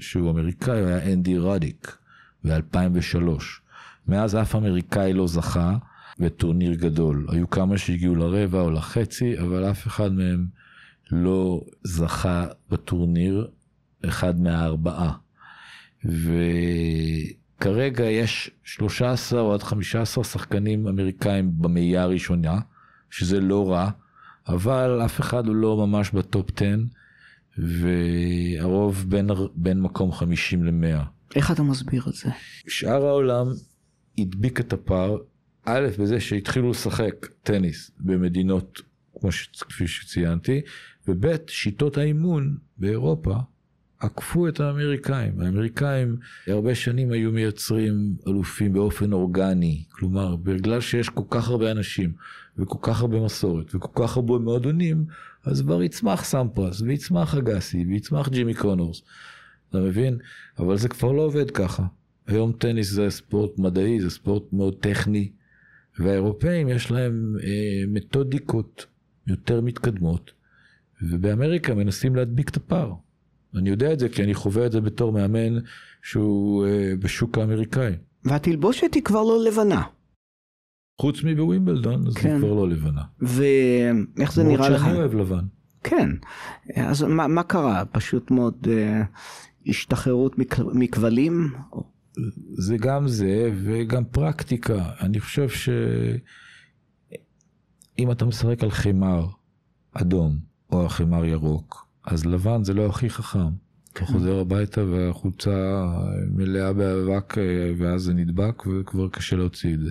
[0.00, 1.96] שהוא אמריקאי היה אנדי רדיק
[2.44, 3.18] ב-2003.
[4.08, 5.76] מאז אף אמריקאי לא זכה
[6.18, 7.26] בטורניר גדול.
[7.28, 10.46] היו כמה שהגיעו לרבע או לחצי, אבל אף אחד מהם
[11.10, 13.48] לא זכה בטורניר,
[14.04, 15.12] אחד מהארבעה.
[16.04, 22.60] וכרגע יש 13 או עד 15 שחקנים אמריקאים במאייה הראשונה,
[23.10, 23.90] שזה לא רע.
[24.48, 26.76] אבל אף אחד הוא לא ממש בטופ 10,
[27.58, 31.02] והרוב בין, בין מקום 50 ל-100.
[31.36, 32.30] איך אתה מסביר את זה?
[32.68, 33.46] שאר העולם
[34.18, 35.16] הדביק את הפער,
[35.64, 38.80] א', בזה שהתחילו לשחק טניס במדינות,
[39.20, 39.48] כמו ש...
[39.68, 40.60] כפי שציינתי,
[41.08, 43.34] וב', שיטות האימון באירופה
[43.98, 45.40] עקפו את האמריקאים.
[45.40, 46.16] האמריקאים
[46.46, 52.12] הרבה שנים היו מייצרים אלופים באופן אורגני, כלומר, בגלל שיש כל כך הרבה אנשים,
[52.58, 55.04] וכל כך הרבה מסורת, וכל כך הרבה מועדונים,
[55.44, 59.02] אז כבר יצמח סמפרס, ויצמח אגסי, ויצמח ג'ימי קונורס.
[59.70, 60.18] אתה מבין?
[60.58, 61.82] אבל זה כבר לא עובד ככה.
[62.26, 65.30] היום טניס זה ספורט מדעי, זה ספורט מאוד טכני,
[65.98, 68.86] והאירופאים יש להם אה, מתודיקות
[69.26, 70.32] יותר מתקדמות,
[71.02, 72.92] ובאמריקה מנסים להדביק את הפער.
[73.54, 75.58] אני יודע את זה כי אני חווה את זה בתור מאמן
[76.02, 77.92] שהוא אה, בשוק האמריקאי.
[78.24, 79.82] והתלבושת היא כבר לא לבנה.
[81.02, 82.30] חוץ מבווימבלדון, אז כן.
[82.30, 83.02] היא כבר לא לבנה.
[83.20, 84.82] ואיך זה נראה למרות לך?
[84.86, 85.44] שאני אוהב לבן.
[85.84, 86.08] כן.
[86.76, 87.84] אז מה, מה קרה?
[87.92, 89.02] פשוט מאוד אה,
[89.66, 91.52] השתחררות מכ- מכבלים?
[92.52, 94.84] זה גם זה וגם פרקטיקה.
[95.00, 95.80] אני חושב שאם
[98.10, 99.26] אתה משחק על חמר
[99.92, 100.38] אדום
[100.72, 103.48] או על חמר ירוק, אז לבן זה לא הכי חכם.
[103.92, 105.84] אתה חוזר הביתה והחולצה
[106.30, 107.42] מלאה באבק אה,
[107.78, 109.90] ואז זה נדבק וכבר קשה להוציא את זה.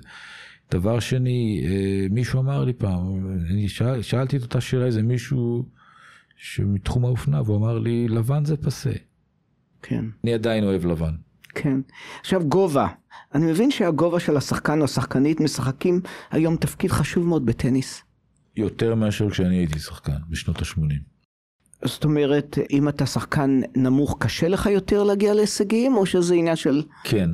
[0.71, 5.65] דבר שני, אה, מישהו אמר לי פעם, אני שאל, שאלתי את אותה שאלה איזה מישהו
[6.37, 8.91] שמתחום האופנה והוא אמר לי לבן זה פסה.
[9.81, 10.05] כן.
[10.23, 11.13] אני עדיין אוהב לבן.
[11.49, 11.79] כן.
[12.19, 12.87] עכשיו גובה.
[13.35, 16.01] אני מבין שהגובה של השחקן או השחקנית משחקים
[16.31, 18.03] היום תפקיד חשוב מאוד בטניס.
[18.55, 21.11] יותר מאשר כשאני הייתי שחקן בשנות ה-80.
[21.85, 26.83] זאת אומרת, אם אתה שחקן נמוך, קשה לך יותר להגיע להישגים, או שזה עניין של...
[27.03, 27.29] כן,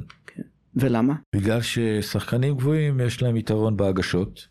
[0.80, 1.14] ולמה?
[1.36, 4.48] בגלל ששחקנים גבוהים יש להם יתרון בהגשות.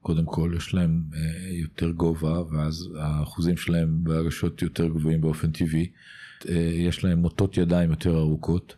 [0.00, 5.86] קודם כל יש להם אה, יותר גובה ואז האחוזים שלהם בהגשות יותר גבוהים באופן טבעי.
[6.48, 8.76] אה, יש להם מוטות ידיים יותר ארוכות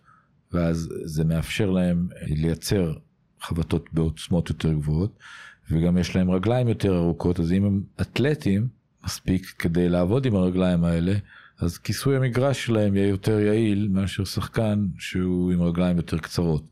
[0.53, 2.95] ואז זה מאפשר להם לייצר
[3.41, 5.19] חבטות בעוצמות יותר גבוהות
[5.71, 8.69] וגם יש להם רגליים יותר ארוכות אז אם הם אתלטים
[9.05, 11.15] מספיק כדי לעבוד עם הרגליים האלה
[11.61, 16.65] אז כיסוי המגרש שלהם יהיה יותר יעיל מאשר שחקן שהוא עם רגליים יותר קצרות.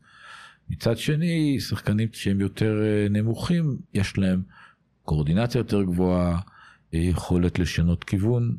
[0.69, 4.41] מצד שני, שחקנים שהם יותר אה, נמוכים, יש להם
[5.03, 6.39] קואורדינציה יותר גבוהה,
[6.93, 8.57] אה, יכולת לשנות כיוון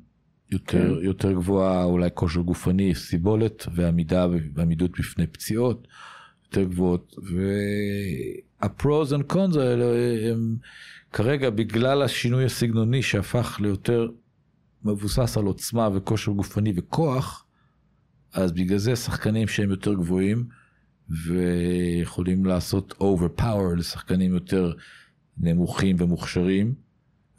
[0.50, 1.04] יותר, כן.
[1.06, 5.88] יותר גבוהה, אולי כושר גופני, סיבולת ועמידה ועמידות בפני פציעות
[6.44, 7.14] יותר גבוהות.
[7.22, 9.84] וה-pros and cons האלה
[10.30, 10.56] הם
[11.12, 14.08] כרגע בגלל השינוי הסגנוני שהפך ליותר
[14.84, 17.44] מבוסס על עוצמה וכושר גופני וכוח,
[18.32, 20.48] אז בגלל זה שחקנים שהם יותר גבוהים,
[21.10, 24.72] ויכולים לעשות overpower לשחקנים יותר
[25.38, 26.74] נמוכים ומוכשרים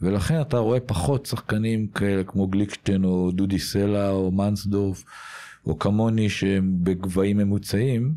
[0.02, 5.04] ולכן אתה רואה פחות שחקנים כאלה כמו גליקשטיין או דודי סלע או מנסדורף
[5.66, 8.16] או כמוני שהם בגבהים ממוצעים.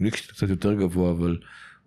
[0.00, 1.38] גליקשטיין קצת יותר גבוה אבל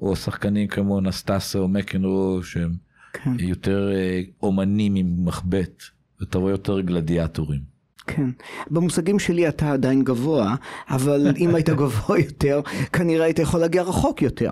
[0.01, 2.71] או שחקנים כמו נסטסה או מקנרו שהם
[3.13, 5.83] כן, יותר אה, אומנים עם מחבט
[6.19, 7.78] ואתה רואה יותר גלדיאטורים.
[8.15, 8.29] כן.
[8.71, 10.55] במושגים שלי אתה עדיין גבוה,
[10.89, 12.61] אבל אם היית גבוה יותר,
[12.93, 14.51] כנראה היית יכול להגיע רחוק יותר.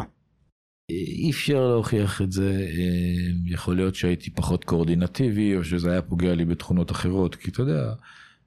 [0.89, 6.35] אי אפשר להוכיח את זה, אה, יכול להיות שהייתי פחות קואורדינטיבי או שזה היה פוגע
[6.35, 7.93] לי בתכונות אחרות, כי אתה יודע,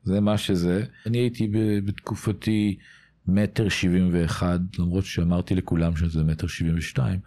[0.05, 0.85] זה מה שזה.
[1.07, 1.49] אני הייתי
[1.85, 2.79] בתקופתי
[3.27, 7.21] מטר שבעים ואחד, למרות שאמרתי לכולם שזה מטר שבעים ושתיים,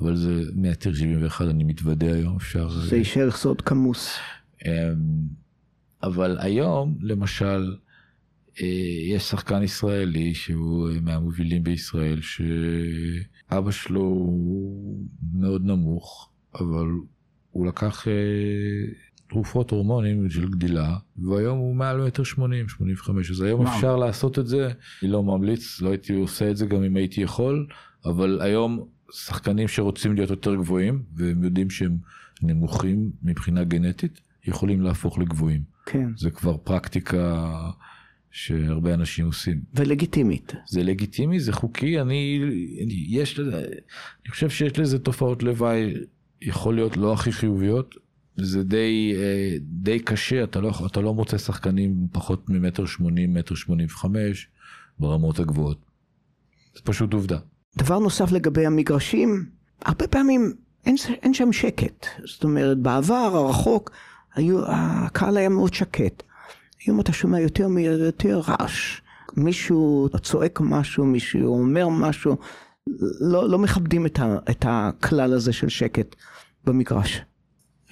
[0.00, 2.70] אבל זה מטר שבעים ואחד, אני מתוודה היום, אפשר...
[2.70, 4.18] זה יישאר סוד כמוס.
[6.02, 7.76] אבל היום, למשל,
[8.60, 8.66] אה,
[9.08, 16.86] יש שחקן ישראלי שהוא אה, מהמובילים בישראל, שאבא שלו הוא מאוד נמוך, אבל
[17.50, 18.12] הוא לקח אה,
[19.28, 23.74] תרופות הורמונים של גדילה, והיום הוא מעל מטר שמונים, שמונים וחמש, אז היום וואו.
[23.74, 24.70] אפשר לעשות את זה.
[25.02, 27.66] אני לא ממליץ, לא הייתי עושה את זה גם אם הייתי יכול,
[28.04, 31.96] אבל היום שחקנים שרוצים להיות יותר גבוהים, והם יודעים שהם
[32.42, 35.69] נמוכים מבחינה גנטית, יכולים להפוך לגבוהים.
[35.92, 36.08] כן.
[36.16, 37.54] זה כבר פרקטיקה
[38.30, 39.60] שהרבה אנשים עושים.
[39.74, 40.54] ולגיטימית.
[40.66, 42.40] זה לגיטימי, זה חוקי, אני,
[42.84, 45.94] אני, יש אני חושב שיש לזה תופעות לוואי,
[46.42, 47.94] יכול להיות לא הכי חיוביות,
[48.36, 53.54] זה די, אה, די קשה, אתה לא, אתה לא מוצא שחקנים פחות ממטר שמונים, מטר
[53.54, 54.48] שמונים וחמש,
[54.98, 55.78] ברמות הגבוהות.
[56.74, 57.38] זה פשוט עובדה.
[57.76, 59.46] דבר נוסף לגבי המגרשים,
[59.82, 60.52] הרבה פעמים
[60.86, 62.06] אין, אין שם שקט.
[62.24, 63.90] זאת אומרת, בעבר הרחוק,
[64.34, 66.22] היו, הקהל היה מאוד שקט.
[66.86, 69.00] היום אתה שומע יותר ויותר רעש.
[69.36, 72.36] מישהו צועק משהו, מישהו אומר משהו,
[73.20, 76.16] לא, לא מכבדים את, ה, את הכלל הזה של שקט
[76.64, 77.20] במגרש.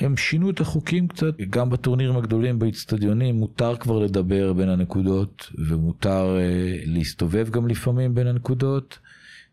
[0.01, 6.37] הם שינו את החוקים קצת, גם בטורנירים הגדולים באיצטדיונים מותר כבר לדבר בין הנקודות ומותר
[6.39, 8.99] אה, להסתובב גם לפעמים בין הנקודות.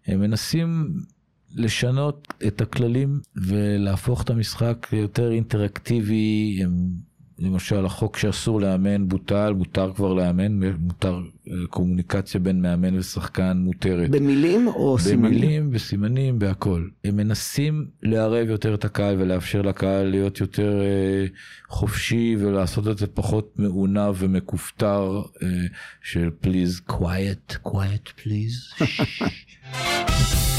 [0.07, 0.93] הם מנסים
[1.55, 6.61] לשנות את הכללים ולהפוך את המשחק ליותר אינטראקטיבי.
[7.39, 14.09] למשל החוק שאסור לאמן בוטל, מותר כבר לאמן, מותר אה, קומוניקציה בין מאמן ושחקן מותרת.
[14.09, 15.31] במילים או סימנים?
[15.31, 16.87] במילים, בסימנים, בהכל.
[17.03, 21.25] הם מנסים לערב יותר את הקהל ולאפשר לקהל להיות יותר אה,
[21.69, 25.47] חופשי ולעשות את זה פחות מעונב ומכופתר אה,
[26.03, 28.53] של פליז quiet, quiet פליז.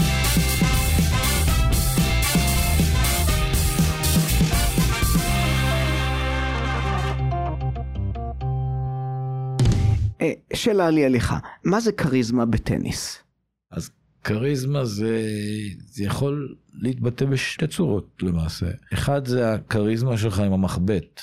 [10.53, 13.19] שאלה לי עליך, מה זה כריזמה בטניס?
[13.71, 13.91] אז
[14.25, 15.23] כריזמה זה,
[15.87, 18.67] זה יכול להתבטא בשתי צורות למעשה.
[18.93, 21.23] אחד זה הכריזמה שלך עם המחבט,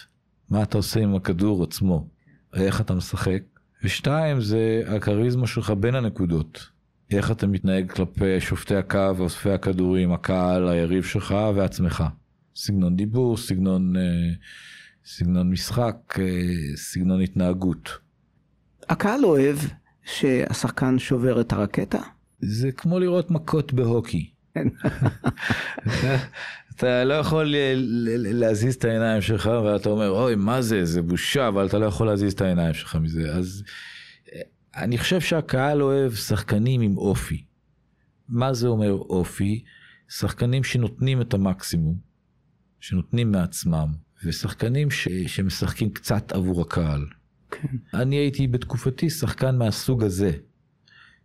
[0.49, 2.07] מה אתה עושה עם הכדור עצמו,
[2.53, 3.41] איך אתה משחק.
[3.83, 6.69] ושתיים זה הכריזמה שלך בין הנקודות,
[7.11, 12.03] איך אתה מתנהג כלפי שופטי הקו, אוספי הכדורים, הקהל, היריב שלך ועצמך.
[12.55, 14.01] סגנון דיבור, סגנון, אה,
[15.05, 17.89] סגנון משחק, אה, סגנון התנהגות.
[18.89, 19.57] הקהל אוהב
[20.05, 21.99] שהשחקן שובר את הרקטה?
[22.41, 24.29] זה כמו לראות מכות בהוקי.
[24.53, 24.67] כן.
[26.75, 27.55] אתה, לא יכול
[28.17, 32.07] להזיז את העיניים שלך ואתה אומר אוי מה זה זה בושה אבל אתה לא יכול
[32.07, 33.63] להזיז את העיניים שלך מזה אז
[34.33, 34.41] אה,
[34.75, 37.43] אני חושב שהקהל אוהב שחקנים עם אופי.
[38.29, 39.63] מה זה אומר אופי?
[40.09, 41.97] שחקנים שנותנים את המקסימום,
[42.79, 43.87] שנותנים מעצמם,
[44.25, 47.05] ושחקנים ש- שמשחקים קצת עבור הקהל.
[47.61, 47.77] כן.
[47.93, 50.31] אני הייתי בתקופתי שחקן מהסוג הזה,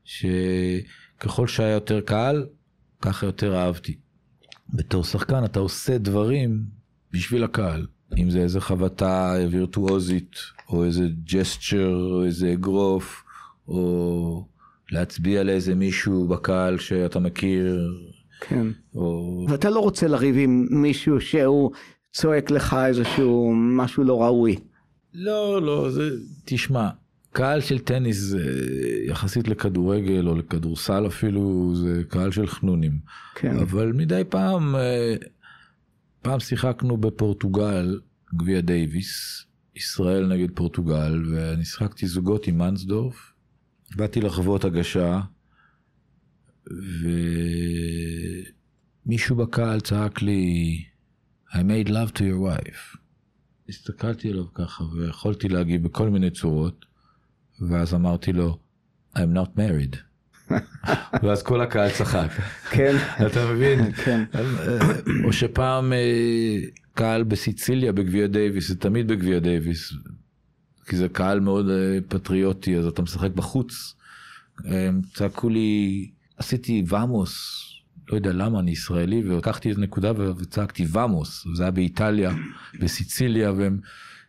[0.05, 2.47] שככל שהיה יותר קהל,
[3.03, 3.99] ככה יותר אהבתי.
[4.74, 6.62] בתור שחקן אתה עושה דברים
[7.12, 7.87] בשביל הקהל,
[8.18, 10.37] אם זה איזה חבטה וירטואוזית,
[10.68, 13.24] או איזה ג'סטשר, או איזה אגרוף,
[13.68, 14.45] או
[14.91, 17.93] להצביע לאיזה מישהו בקהל שאתה מכיר,
[18.41, 18.66] כן.
[18.95, 19.47] או...
[19.49, 21.70] ואתה לא רוצה לריב עם מישהו שהוא
[22.12, 24.57] צועק לך איזשהו משהו לא ראוי.
[25.21, 26.11] לא, לא, זה,
[26.45, 26.91] תשמע,
[27.33, 28.43] קהל של טניס זה
[29.07, 32.99] יחסית לכדורגל או לכדורסל אפילו, זה קהל של חנונים.
[33.35, 33.57] כן.
[33.57, 35.14] אבל מדי פעם, אה,
[36.23, 38.01] פעם שיחקנו בפורטוגל,
[38.35, 39.45] גביע דייוויס,
[39.77, 43.33] ישראל נגד פורטוגל, ואני שיחקתי זוגות עם מנסדורף.
[43.97, 45.21] באתי לחוות הגשה,
[49.07, 50.85] ומישהו בקהל צעק לי,
[51.51, 53.08] I made love to your wife.
[53.69, 56.85] הסתכלתי עליו ככה ויכולתי להגיב בכל מיני צורות,
[57.61, 58.59] ואז אמרתי לו,
[59.16, 59.97] I'm not married.
[61.23, 62.29] ואז כל הקהל צחק.
[62.71, 62.97] כן.
[63.27, 63.93] אתה מבין?
[63.93, 64.25] כן.
[65.25, 66.59] או שפעם אה,
[66.95, 69.93] קהל בסיציליה בגביע דייוויס, זה תמיד בגביע דייוויס,
[70.87, 73.95] כי זה קהל מאוד אה, פטריוטי, אז אתה משחק בחוץ.
[75.14, 77.68] צעקו לי, עשיתי ואמוס,
[78.11, 82.33] לא יודע למה, אני ישראלי, ולקחתי איזה נקודה וצעקתי ואמוס, זה היה באיטליה,
[82.81, 83.79] בסיציליה, והם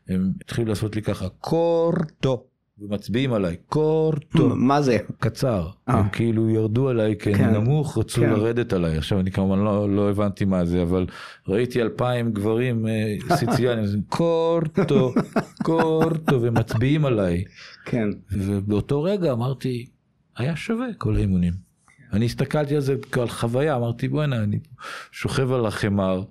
[0.09, 2.45] הם התחילו לעשות לי ככה, קורטו,
[2.81, 4.55] ומצביעים עליי, קורטו.
[4.55, 4.97] מה זה?
[5.19, 5.99] קצר, אה.
[5.99, 8.29] הם כאילו ירדו עליי כי אני כן, נמוך, רצו כן.
[8.29, 8.97] לרדת עליי.
[8.97, 11.05] עכשיו אני כמובן לא, לא הבנתי מה זה, אבל
[11.47, 15.13] ראיתי אלפיים גברים אה, סיציאנים, קורטו,
[15.65, 17.43] קורטו, ומצביעים עליי.
[17.85, 18.09] כן.
[18.31, 19.85] ובאותו רגע אמרתי,
[20.37, 21.68] היה שווה כל האימונים.
[22.13, 24.59] אני הסתכלתי על זה כעל חוויה, אמרתי בוא'נה, אני
[25.11, 26.23] שוכב על החמר.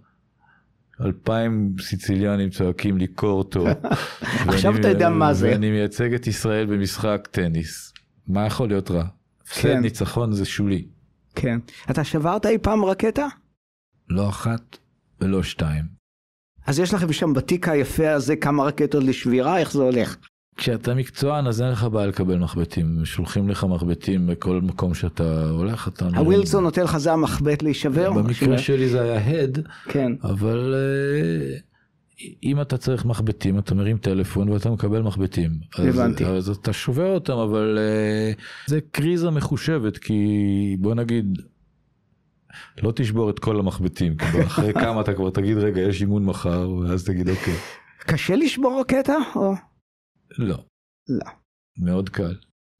[1.01, 3.67] אלפיים סיציליאנים צועקים לי קורטו.
[4.49, 5.51] עכשיו אתה יודע מה זה.
[5.51, 7.93] ואני מייצג את ישראל במשחק טניס.
[8.27, 9.05] מה יכול להיות רע?
[9.43, 9.81] הפסד כן.
[9.81, 10.89] ניצחון זה שולי.
[11.35, 11.59] כן.
[11.91, 13.27] אתה שברת אי פעם רקטה?
[14.09, 14.79] לא אחת
[15.21, 15.85] ולא שתיים.
[16.67, 20.17] אז יש לכם שם בתיק היפה הזה כמה רקטות לשבירה, איך זה הולך?
[20.59, 25.89] כשאתה מקצוען אז אין לך בעיה לקבל מחבטים, שולחים לך מחבטים בכל מקום שאתה הולך,
[25.89, 26.09] אתה...
[26.17, 28.13] הווילסון נותן לך זה המחבט להישבר?
[28.13, 30.13] במקרה שלי זה היה הד, כן.
[30.25, 31.59] אבל אה,
[32.43, 35.51] אם אתה צריך מחבטים אתה מרים טלפון ואתה מקבל מחבטים.
[35.79, 36.25] אז- הבנתי.
[36.25, 38.33] אז אתה שובר אותם אבל אה,
[38.67, 41.39] זה קריזה מחושבת כי בוא נגיד.
[42.83, 46.71] לא תשבור את כל המחבטים, כי אחרי כמה אתה כבר תגיד רגע יש אימון מחר
[46.71, 47.55] ואז תגיד אוקיי.
[47.99, 49.15] קשה לשבור רקטה?
[49.37, 49.55] או...
[50.39, 50.65] לא.
[51.09, 51.31] לא.
[51.79, 52.35] מאוד קל.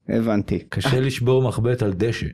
[0.09, 0.59] הבנתי.
[0.69, 2.27] קשה לשבור מחבט על דשא.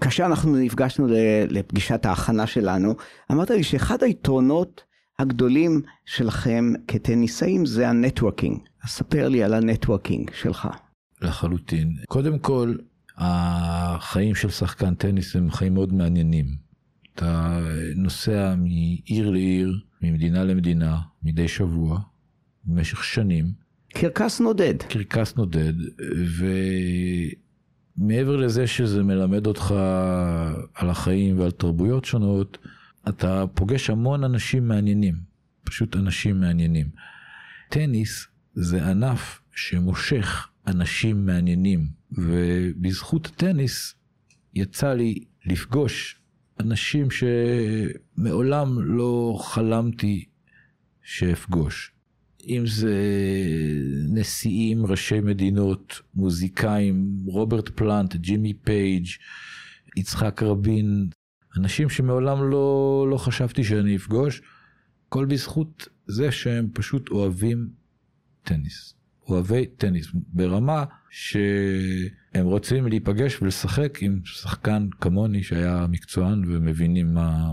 [0.00, 1.06] כאשר אנחנו נפגשנו
[1.48, 2.94] לפגישת ההכנה שלנו,
[3.32, 4.84] אמרת לי שאחד היתרונות
[5.18, 8.58] הגדולים שלכם כטניסאים זה ה networking.
[8.84, 10.68] אז ספר לי על ה networking שלך.
[11.22, 11.96] לחלוטין.
[12.08, 12.74] קודם כל,
[13.16, 16.46] החיים של שחקן טניס הם חיים מאוד מעניינים.
[17.14, 17.58] אתה
[17.96, 21.98] נוסע מעיר לעיר, ממדינה למדינה, מדי שבוע,
[22.64, 23.65] במשך שנים.
[24.00, 24.82] קרקס נודד.
[24.82, 25.72] קרקס נודד,
[27.98, 29.74] ומעבר לזה שזה מלמד אותך
[30.74, 32.58] על החיים ועל תרבויות שונות,
[33.08, 35.14] אתה פוגש המון אנשים מעניינים,
[35.64, 36.86] פשוט אנשים מעניינים.
[37.68, 43.94] טניס זה ענף שמושך אנשים מעניינים, ובזכות הטניס
[44.54, 46.20] יצא לי לפגוש
[46.60, 50.24] אנשים שמעולם לא חלמתי
[51.02, 51.95] שאפגוש.
[52.48, 52.94] אם זה
[54.08, 59.06] נשיאים, ראשי מדינות, מוזיקאים, רוברט פלנט, ג'ימי פייג',
[59.96, 61.08] יצחק רבין,
[61.56, 64.42] אנשים שמעולם לא, לא חשבתי שאני אפגוש,
[65.08, 67.68] הכל בזכות זה שהם פשוט אוהבים
[68.42, 68.94] טניס.
[69.28, 77.52] אוהבי טניס, ברמה שהם רוצים להיפגש ולשחק עם שחקן כמוני שהיה מקצוען ומבינים מה,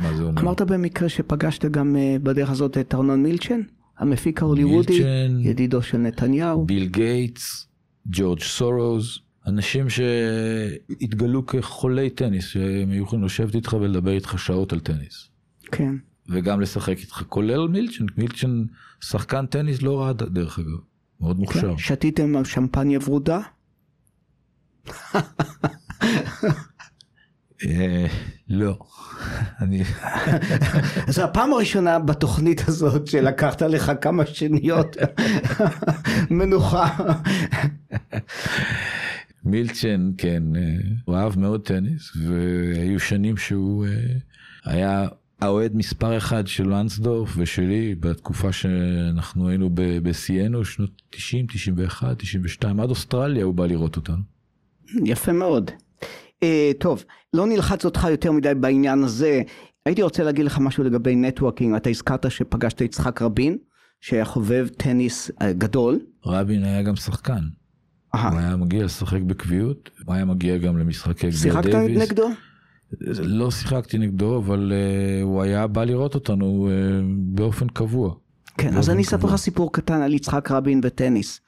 [0.00, 0.42] מה זה אומר.
[0.42, 3.60] אמרת במקרה שפגשת גם אה, בדרך הזאת את ארנון מילצ'ן,
[4.00, 6.66] המפיק ההוליוודי, מילצ'ן, ידידו של נתניהו.
[6.66, 7.66] ביל גייטס,
[8.06, 14.80] ג'ורג' סורוז, אנשים שהתגלו כחולי טניס, שהם היו יכולים לשבת איתך ולדבר איתך שעות על
[14.80, 15.28] טניס.
[15.72, 15.94] כן.
[16.28, 18.64] וגם לשחק איתך, כולל מילצ'ן, מילצ'ן
[19.00, 20.78] שחקן טניס לא רע דרך אגב,
[21.20, 21.70] מאוד מוכשר.
[21.70, 21.78] כן.
[21.78, 23.40] שתיתם שמפניה ורודה?
[28.48, 28.78] לא,
[29.60, 29.82] אני,
[31.08, 34.96] זו הפעם הראשונה בתוכנית הזאת שלקחת לך כמה שניות
[36.30, 36.96] מנוחה.
[39.44, 40.62] מילצ'ן, כן, אה,
[41.04, 43.92] הוא אהב מאוד טניס, והיו שנים שהוא אה,
[44.64, 45.08] היה
[45.40, 52.90] האוהד מספר אחד של לנסדורף ושלי בתקופה שאנחנו היינו בשיאנו, שנות 90, 91, 92, עד
[52.90, 54.22] אוסטרליה הוא בא לראות אותנו.
[55.04, 55.70] יפה מאוד.
[56.44, 56.46] אה,
[56.78, 59.42] טוב, לא נלחץ אותך יותר מדי בעניין הזה.
[59.86, 61.74] הייתי רוצה להגיד לך משהו לגבי networking.
[61.74, 63.58] אתה הזכרת שפגשת את יצחק רבין,
[64.00, 65.98] שהיה חובב טניס אה, גדול.
[66.26, 67.40] רבין היה גם שחקן,
[68.14, 72.02] אהה, הוא היה מגיע לשחק בקביעות, הוא היה מגיע גם למשחקי גביע שיחקת דייוויס.
[72.02, 72.28] נגדו?
[73.22, 78.14] לא שיחקתי נגדו, אבל אה, הוא היה בא לראות אותנו אה, באופן קבוע.
[78.58, 79.28] כן, אז אני אספר.
[79.28, 81.40] לך סיפור קטן על יצחק רבין וטניס.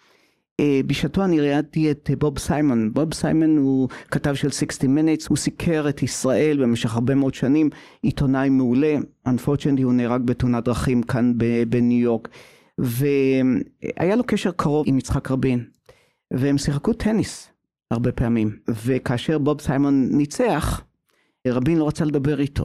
[0.61, 2.93] אה, בשעתו אני ראיתי את אה, בוב סיימון.
[2.93, 7.71] בוב סיימון הוא כתב של 60 Minutes, הוא סיקר את ישראל במשך הרבה מאוד שנים,
[8.03, 8.97] עיתונאי מעולה.
[9.29, 11.33] Unfortunately הוא נהרג בתאונת דרכים כאן
[11.69, 12.29] בניו יורק.
[12.79, 15.65] והיה לו קשר קרוב עם יצחק רבין,
[16.33, 17.49] והם שיחקו טניס
[17.91, 18.57] הרבה פעמים.
[18.85, 20.85] וכאשר בוב סיימון ניצח,
[21.49, 22.65] רבין לא רצה לדבר איתו.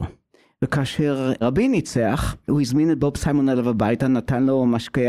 [0.64, 5.00] וכאשר רבין ניצח, הוא הזמין את בוב סיימון אליו הביתה, נתן לו משקה,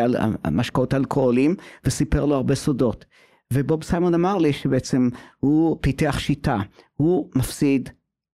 [0.51, 3.05] משקאות אלכוהולים וסיפר לו הרבה סודות.
[3.53, 6.57] ובוב סיימון אמר לי שבעצם הוא פיתח שיטה,
[6.95, 7.89] הוא מפסיד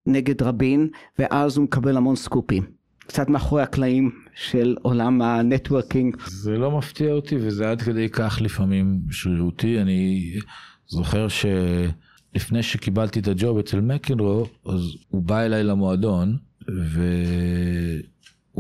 [0.06, 0.88] נגד רבין
[1.20, 2.64] ואז הוא מקבל המון סקופים.
[3.00, 6.18] קצת מאחורי הקלעים של עולם ה networking.
[6.28, 9.82] זה לא מפתיע אותי וזה עד כדי כך לפעמים שרירותי.
[9.82, 10.34] אני
[10.88, 16.38] זוכר שלפני שקיבלתי את ה job אצל מקנרו, אז הוא בא אליי למועדון
[16.68, 18.08] והוא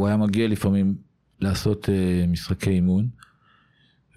[0.07, 0.95] היה מגיע לפעמים
[1.39, 1.89] לעשות uh,
[2.27, 3.07] משחקי אימון.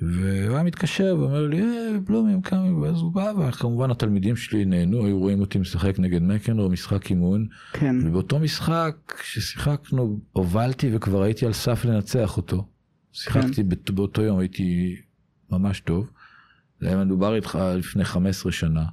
[0.01, 0.14] והוא
[0.55, 5.18] היה מתקשר ואומר לי, אה, בלומים, כמה, ואז הוא בא, וכמובן התלמידים שלי נהנו, היו
[5.18, 11.53] רואים אותי משחק נגד מקנרו, משחק אימון, כן, ובאותו משחק ששיחקנו, הובלתי וכבר הייתי על
[11.53, 12.68] סף לנצח אותו.
[13.12, 14.97] שיחקתי באת- באותו יום, הייתי
[15.51, 16.11] ממש טוב.
[16.80, 18.84] זה היה מדובר איתך לפני 15 שנה.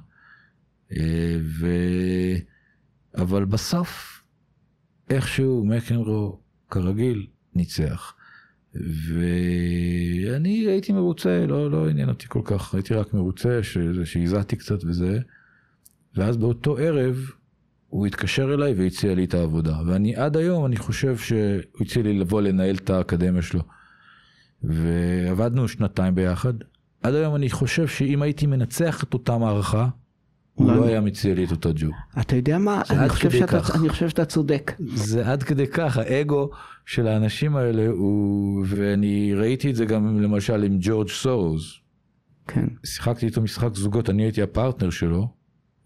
[0.96, 1.00] אה,
[1.42, 1.66] ו...
[3.16, 4.15] אבל בסוף,
[5.10, 6.38] איכשהו מקנרו,
[6.70, 8.14] כרגיל, ניצח.
[8.74, 13.60] ואני הייתי מרוצה, לא, לא עניין אותי כל כך, הייתי רק מרוצה
[14.04, 15.18] שהזעתי קצת וזה.
[16.14, 17.30] ואז באותו ערב
[17.88, 19.76] הוא התקשר אליי והציע לי את העבודה.
[19.86, 23.60] ואני עד היום, אני חושב שהוא הציע לי לבוא לנהל את האקדמיה שלו.
[24.62, 26.54] ועבדנו שנתיים ביחד.
[27.02, 29.88] עד היום אני חושב שאם הייתי מנצח את אותה מערכה,
[30.56, 31.90] הוא לא היה מציע לי את אותו ג'וב.
[32.20, 33.60] אתה יודע מה, אני חושב, שאתה.
[33.74, 34.72] אני חושב שאתה צודק.
[34.94, 36.50] זה עד כדי כך, האגו
[36.86, 41.72] של האנשים האלה הוא, ואני ראיתי את זה גם למשל עם ג'ורג' סורוז.
[42.46, 45.28] כן, שיחקתי איתו משחק זוגות, אני הייתי הפרטנר שלו,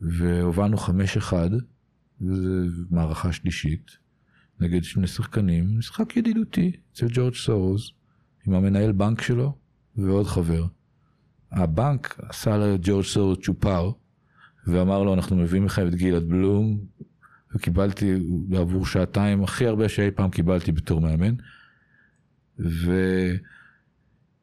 [0.01, 1.51] והובלנו חמש אחד,
[2.21, 3.91] וזו מערכה שלישית,
[4.61, 7.91] נגד שני שחקנים, משחק ידידותי אצל ג'ורג' סורוז,
[8.47, 9.53] עם המנהל בנק שלו
[9.97, 10.64] ועוד חבר.
[11.53, 13.91] הבנק עשה לג'ורג' סורוז צ'ופר,
[14.67, 16.79] ואמר לו, אנחנו מביאים לך את גלעד בלום,
[17.55, 18.15] וקיבלתי
[18.49, 21.35] בעבור שעתיים הכי הרבה שאי פעם קיבלתי בתור מאמן.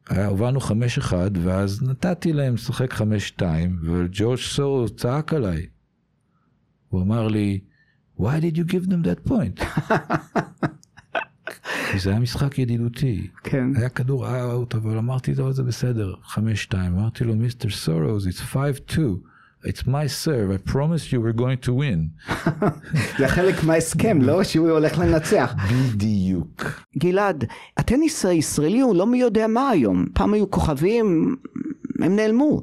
[0.10, 5.66] והובלנו חמש אחד, ואז נתתי להם לשחק חמש שתיים, וג'ורג' סורו צעק עליי.
[6.90, 7.60] הוא אמר לי,
[8.20, 9.64] why did you give them that point?
[11.92, 13.28] כי זה היה משחק ידידותי.
[13.44, 13.76] כן.
[13.76, 16.98] היה כדור אאוט, אבל אמרתי לו, זה בסדר, חמש שתיים.
[16.98, 19.00] אמרתי לו, מיסטר סורוז, it's 5-2.
[19.64, 22.32] It's my serve, I promise you we're going to win.
[23.20, 24.44] זה חלק מההסכם, לא?
[24.44, 25.54] שהוא הולך לנצח.
[25.72, 26.64] בדיוק.
[26.98, 27.44] גלעד,
[27.78, 30.06] הטניס הישראלי הוא לא מי יודע מה היום.
[30.14, 31.36] פעם היו כוכבים,
[32.02, 32.62] הם נעלמו.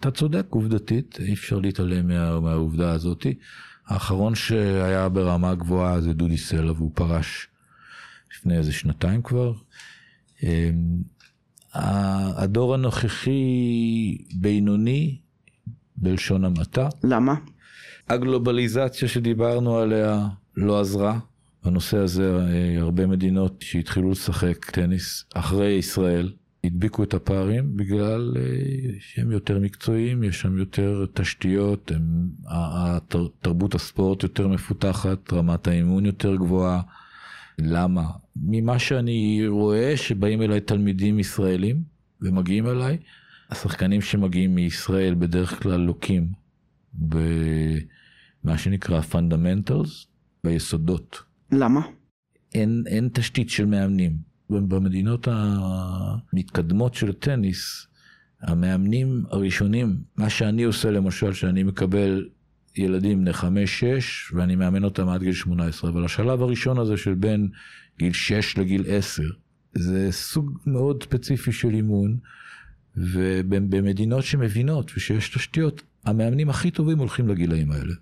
[0.00, 3.26] אתה צודק עובדתית, אי אפשר להתעלם מה, מהעובדה הזאת.
[3.86, 7.48] האחרון שהיה ברמה גבוהה זה דודי סלע והוא פרש
[8.32, 9.52] לפני איזה שנתיים כבר.
[10.42, 11.02] אמ,
[11.74, 15.18] הדור הנוכחי בינוני
[16.00, 16.88] בלשון המעטה.
[17.04, 17.34] למה?
[18.08, 21.18] הגלובליזציה שדיברנו עליה לא עזרה.
[21.64, 26.32] בנושא הזה אה, הרבה מדינות שהתחילו לשחק טניס אחרי ישראל
[26.64, 28.42] הדביקו את הפערים בגלל אה,
[29.00, 32.28] שהם יותר מקצועיים, יש שם יותר תשתיות, הם,
[33.40, 36.80] תרבות הספורט יותר מפותחת, רמת האימון יותר גבוהה.
[37.58, 38.04] למה?
[38.36, 41.82] ממה שאני רואה שבאים אליי תלמידים ישראלים
[42.22, 42.98] ומגיעים אליי,
[43.50, 46.32] השחקנים שמגיעים מישראל בדרך כלל לוקים
[46.94, 50.06] במה שנקרא fundamentals,
[50.44, 51.22] ביסודות.
[51.52, 51.80] למה?
[52.54, 54.30] אין, אין תשתית של מאמנים.
[54.50, 57.86] במדינות המתקדמות של טניס,
[58.42, 62.28] המאמנים הראשונים, מה שאני עושה למשל, שאני מקבל
[62.76, 66.96] ילדים בני חמש, שש, ואני מאמן אותם עד גיל שמונה עשרה, אבל השלב הראשון הזה
[66.96, 67.48] של בין
[67.98, 69.28] גיל שש לגיל עשר,
[69.74, 72.16] זה סוג מאוד ספציפי של אימון,
[72.96, 77.94] ובמדינות שמבינות ושיש תשתיות, המאמנים הכי טובים הולכים לגילאים האלה.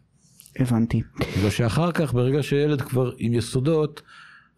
[0.58, 1.02] הבנתי.
[1.38, 4.02] בגלל שאחר כך, ברגע שילד כבר עם יסודות,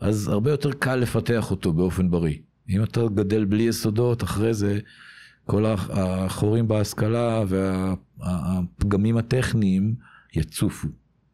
[0.00, 2.36] אז הרבה יותר קל לפתח אותו באופן בריא.
[2.68, 4.78] אם אתה גדל בלי יסודות, אחרי זה
[5.46, 9.94] כל החורים בהשכלה והפגמים הטכניים
[10.34, 10.88] יצופו.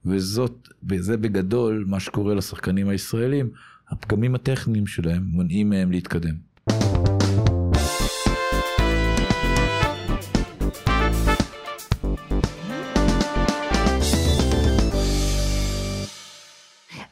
[0.05, 3.51] וזאת, וזה בגדול מה שקורה לשחקנים הישראלים,
[3.89, 6.35] הפגמים הטכניים שלהם מונעים מהם להתקדם.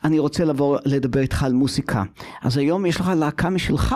[0.05, 2.03] אני רוצה לבוא לדבר איתך על מוסיקה.
[2.43, 3.95] אז היום יש לך להקה משלך.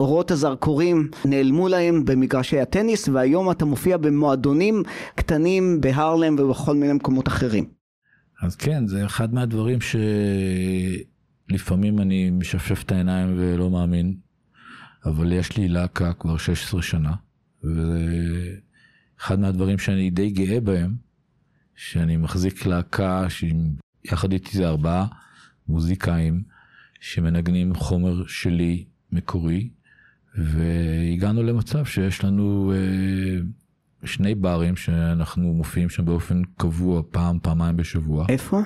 [0.00, 4.82] אורות הזרקורים נעלמו להם במגרשי הטניס, והיום אתה מופיע במועדונים
[5.14, 7.68] קטנים בהרלם ובכל מיני מקומות אחרים.
[8.42, 9.78] אז כן, זה אחד מהדברים
[11.50, 14.16] שלפעמים אני משפשף את העיניים ולא מאמין,
[15.04, 17.14] אבל יש לי להקה כבר 16 שנה,
[17.64, 20.94] ואחד מהדברים שאני די גאה בהם,
[21.76, 25.06] שאני מחזיק להקה שיחד איתי זה ארבעה
[25.68, 26.42] מוזיקאים
[27.00, 29.70] שמנגנים חומר שלי מקורי,
[30.34, 33.40] והגענו למצב שיש לנו אה,
[34.04, 38.26] שני ברים שאנחנו מופיעים שם באופן קבוע פעם, פעמיים בשבוע.
[38.28, 38.60] איפה?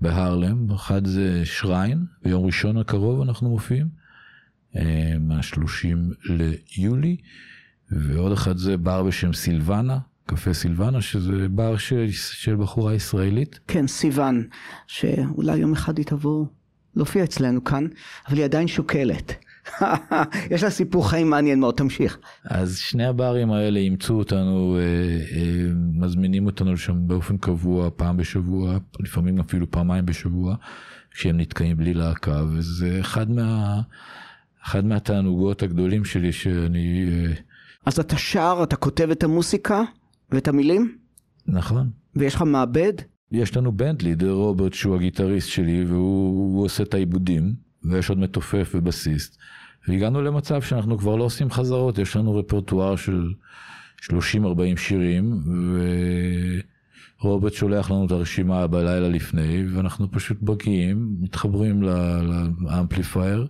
[0.00, 3.88] בהרלם, אחד זה שריין, ביום ראשון הקרוב אנחנו מופיעים,
[4.76, 7.16] אה, מה-30 ליולי,
[7.90, 13.60] ועוד אחד זה בר בשם סילבנה, קפה סילבנה, שזה בר של, של בחורה ישראלית.
[13.68, 14.44] כן, סיוון,
[14.86, 16.46] שאולי יום אחד היא תבוא
[16.96, 17.86] להופיע אצלנו כאן,
[18.28, 19.44] אבל היא עדיין שוקלת.
[20.50, 22.18] יש לה סיפור חיים מעניין מאוד, תמשיך.
[22.44, 24.82] אז שני הברים האלה אימצו אותנו, אה,
[25.36, 30.56] אה, מזמינים אותנו לשם באופן קבוע, פעם בשבוע, לפעמים אפילו פעמיים בשבוע,
[31.10, 33.80] כשהם נתקעים בלי להקה, וזה אחד, מה,
[34.64, 37.08] אחד מהתענוגות הגדולים שלי שאני...
[37.08, 37.32] אה,
[37.86, 39.82] אז אתה שר, אתה כותב את המוסיקה?
[40.30, 40.96] ואת המילים?
[41.46, 41.90] נכון.
[42.16, 42.92] ויש לך מעבד?
[43.32, 47.54] יש לנו בנדלי, דה רוברט שהוא הגיטריסט שלי והוא עושה את העיבודים
[47.84, 49.36] ויש עוד מתופף ובסיסט.
[49.88, 53.32] והגענו למצב שאנחנו כבר לא עושים חזרות, יש לנו רפרטואר של
[54.02, 54.10] 30-40
[54.76, 55.40] שירים
[57.22, 61.82] ורוברט שולח לנו את הרשימה בלילה לפני ואנחנו פשוט בקיאים, מתחברים
[62.60, 63.46] לאמפליפייר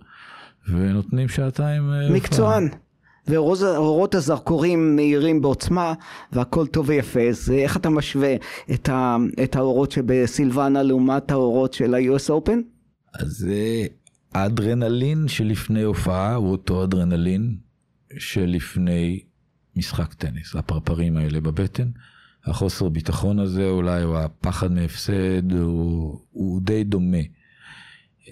[0.69, 1.91] ונותנים שעתיים.
[1.93, 2.69] אה, מקצוען.
[3.27, 5.93] ואורות הזרקורים מאירים בעוצמה
[6.31, 8.35] והכל טוב ויפה אז איך אתה משווה
[8.73, 12.57] את, ה, את האורות שבסילבנה לעומת האורות של ה-US Open?
[13.13, 13.47] אז
[14.33, 17.57] האדרנלין שלפני הופעה הוא אותו אדרנלין
[18.17, 19.23] שלפני
[19.75, 21.89] משחק טניס הפרפרים האלה בבטן
[22.45, 27.17] החוסר ביטחון הזה אולי או הפחד מהפסד הוא, הוא די דומה.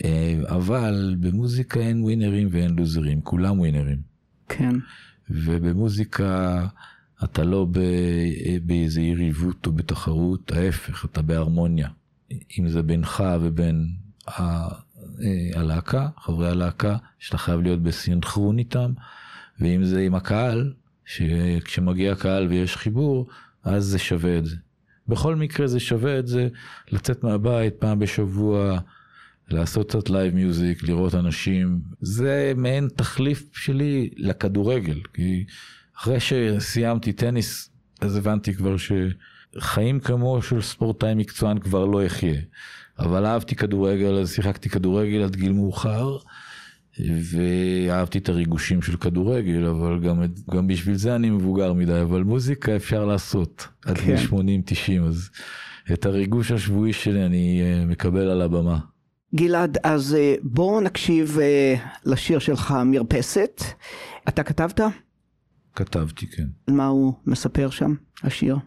[0.03, 4.14] אה, אבל במוזיקה אין ווינרים ואין לוזרים כולם ווינרים.
[4.49, 4.75] כן.
[5.29, 6.65] ובמוזיקה
[7.23, 7.67] אתה לא
[8.63, 11.89] באיזה יריבות או בתחרות, ההפך, אתה בהרמוניה.
[12.59, 13.87] אם זה בינך ובין
[14.27, 14.67] ה...
[15.21, 18.91] אה, הלהקה, חברי הלהקה, שאתה חייב להיות בסינכרון איתם,
[19.59, 20.73] ואם זה עם הקהל,
[21.05, 23.27] שכשמגיע הקהל ויש חיבור,
[23.63, 24.55] אז זה שווה את זה.
[25.07, 26.47] בכל מקרה זה שווה את זה
[26.91, 28.79] לצאת מהבית פעם בשבוע,
[29.49, 35.45] לעשות קצת live music, לראות אנשים, זה מעין תחליף שלי לכדורגל, כי
[35.97, 37.69] אחרי שסיימתי טניס,
[38.01, 38.75] אז הבנתי כבר
[39.57, 42.41] שחיים כמו של ספורטאי מקצוען כבר לא אחיה.
[42.99, 46.17] אבל אהבתי כדורגל, אז שיחקתי כדורגל עד גיל מאוחר,
[46.99, 52.75] ואהבתי את הריגושים של כדורגל, אבל גם, גם בשביל זה אני מבוגר מדי, אבל מוזיקה
[52.75, 54.15] אפשר לעשות עד כן.
[54.15, 54.27] גיל
[55.01, 55.29] 80-90, אז
[55.93, 58.79] את הריגוש השבועי שלי אני אה, מקבל על הבמה.
[59.35, 61.75] גלעד, אז אה, בואו נקשיב אה,
[62.05, 63.61] לשיר שלך מרפסת.
[64.27, 64.79] אתה כתבת?
[65.75, 66.47] כתבתי, כן.
[66.67, 67.93] מה הוא מספר שם,
[68.23, 68.57] השיר?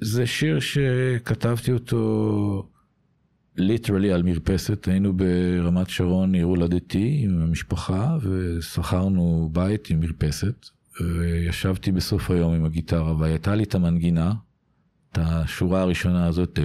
[0.00, 2.68] זה שיר שכתבתי אותו
[3.56, 10.66] ליטרלי על מרפסת, היינו ברמת שרון, עיר הולדתי, עם המשפחה, ושכרנו בית עם מרפסת,
[11.00, 14.32] וישבתי בסוף היום עם הגיטרה, והייתה לי את המנגינה,
[15.12, 16.58] את השורה הראשונה הזאת,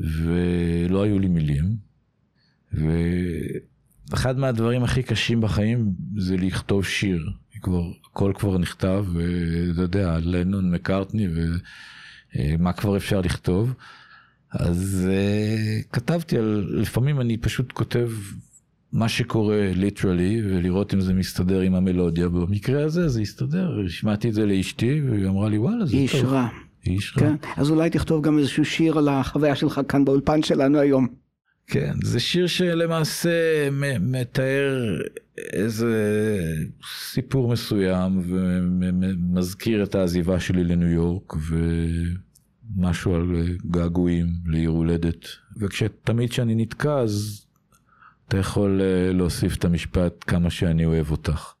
[0.00, 1.76] ולא היו לי מילים,
[2.72, 7.30] ואחד מהדברים הכי קשים בחיים זה לכתוב שיר,
[7.62, 11.28] כבר, הכל כבר נכתב, ואתה יודע, לנון, מקארטני,
[12.36, 13.74] ומה כבר אפשר לכתוב.
[14.50, 18.10] אז uh, כתבתי על, לפעמים אני פשוט כותב
[18.92, 22.28] מה שקורה ליטרלי, ולראות אם זה מסתדר עם המלודיה.
[22.28, 26.16] במקרה הזה זה הסתדר, השמעתי את זה לאשתי, והיא אמרה לי וואלה, זה היא טוב.
[26.16, 26.48] אישרה.
[26.86, 27.22] אישרה.
[27.22, 31.08] כן, אז אולי תכתוב גם איזשהו שיר על החוויה שלך כאן באולפן שלנו היום.
[31.66, 33.68] כן, זה שיר שלמעשה
[34.00, 35.00] מתאר
[35.52, 35.94] איזה
[37.12, 41.34] סיפור מסוים ומזכיר את העזיבה שלי לניו יורק
[42.76, 45.26] ומשהו על געגועים לעיר הולדת.
[45.56, 47.44] וכשתמיד כשאני נתקע אז
[48.28, 51.52] אתה יכול אה, להוסיף את המשפט כמה שאני אוהב אותך.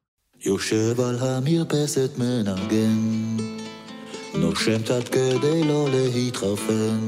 [0.46, 2.96] יושב על המרפסת מנגן,
[4.34, 6.98] נושם קצת כדי לא להתחרפן.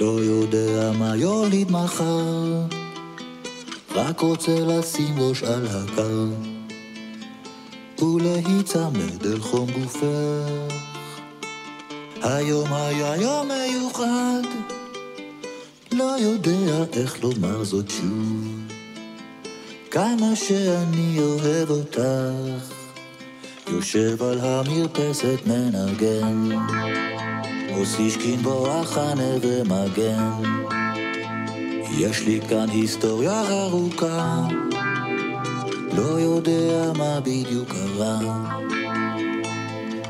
[0.00, 2.66] לא יודע מה יוליד מחר,
[3.94, 6.26] רק רוצה לשים ראש על הקר,
[7.98, 10.74] ולהיצמד אל חום גופך.
[12.22, 14.42] היום היה יום מיוחד,
[15.92, 18.62] לא יודע איך לומר זאת שוב.
[19.90, 22.00] כמה שאני אוהב אותך,
[23.72, 26.56] יושב על המרפסת מנגן,
[27.78, 30.30] אוסישקין בואכה נווה מגן.
[31.98, 34.48] יש לי כאן היסטוריה ארוכה,
[35.92, 38.18] לא יודע מה בדיוק קרה.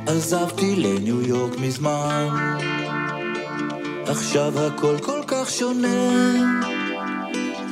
[0.06, 2.28] עזבתי לניו יורק מזמן,
[4.06, 6.12] עכשיו הכל כל כך שונה.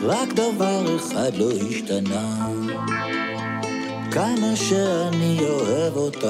[0.03, 2.49] רק דבר אחד לא השתנה,
[4.11, 6.27] כמה שאני אוהב אותך.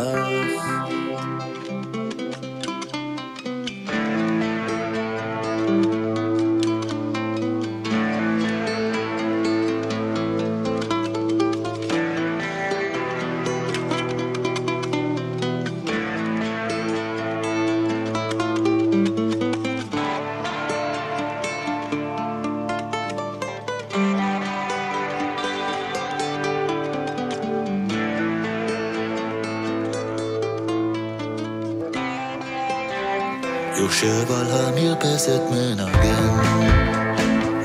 [34.02, 36.28] יושב על המרפסת מנגן,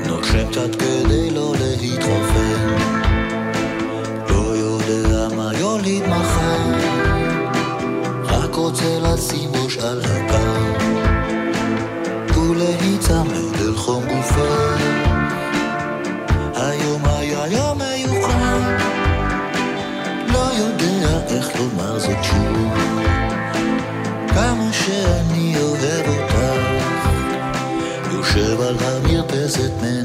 [0.06, 2.46] נושם קצת כדי לא להתחרפן.
[2.50, 2.55] לא
[29.46, 29.95] המרפסת מנגן.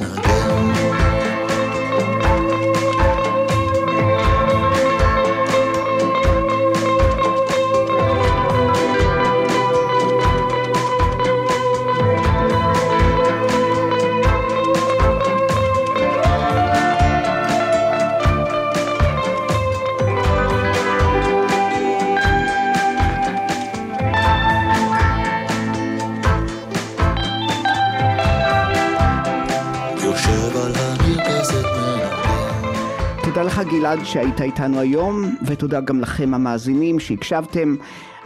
[33.96, 37.76] גלעד שהיית איתנו היום, ותודה גם לכם המאזינים שהקשבתם.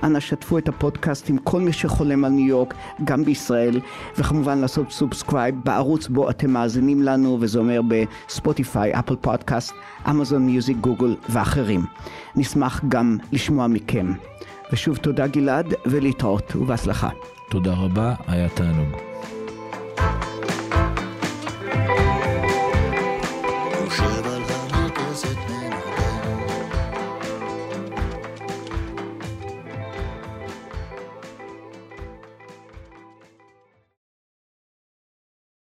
[0.04, 2.74] אנא שתפו את הפודקאסט עם כל מי שחולם על ניו יורק,
[3.04, 3.80] גם בישראל,
[4.18, 9.74] וכמובן לעשות subscribe בערוץ בו אתם מאזינים לנו, וזה אומר ב Spotify, Apple Podcast,
[10.10, 11.86] Amazon Music, Google ואחרים.
[12.36, 14.14] נשמח גם לשמוע מכם.
[14.74, 17.10] ושוב תודה גלעד, ולהתראות, ובהצלחה.
[17.50, 19.15] תודה רבה, היה תענוג.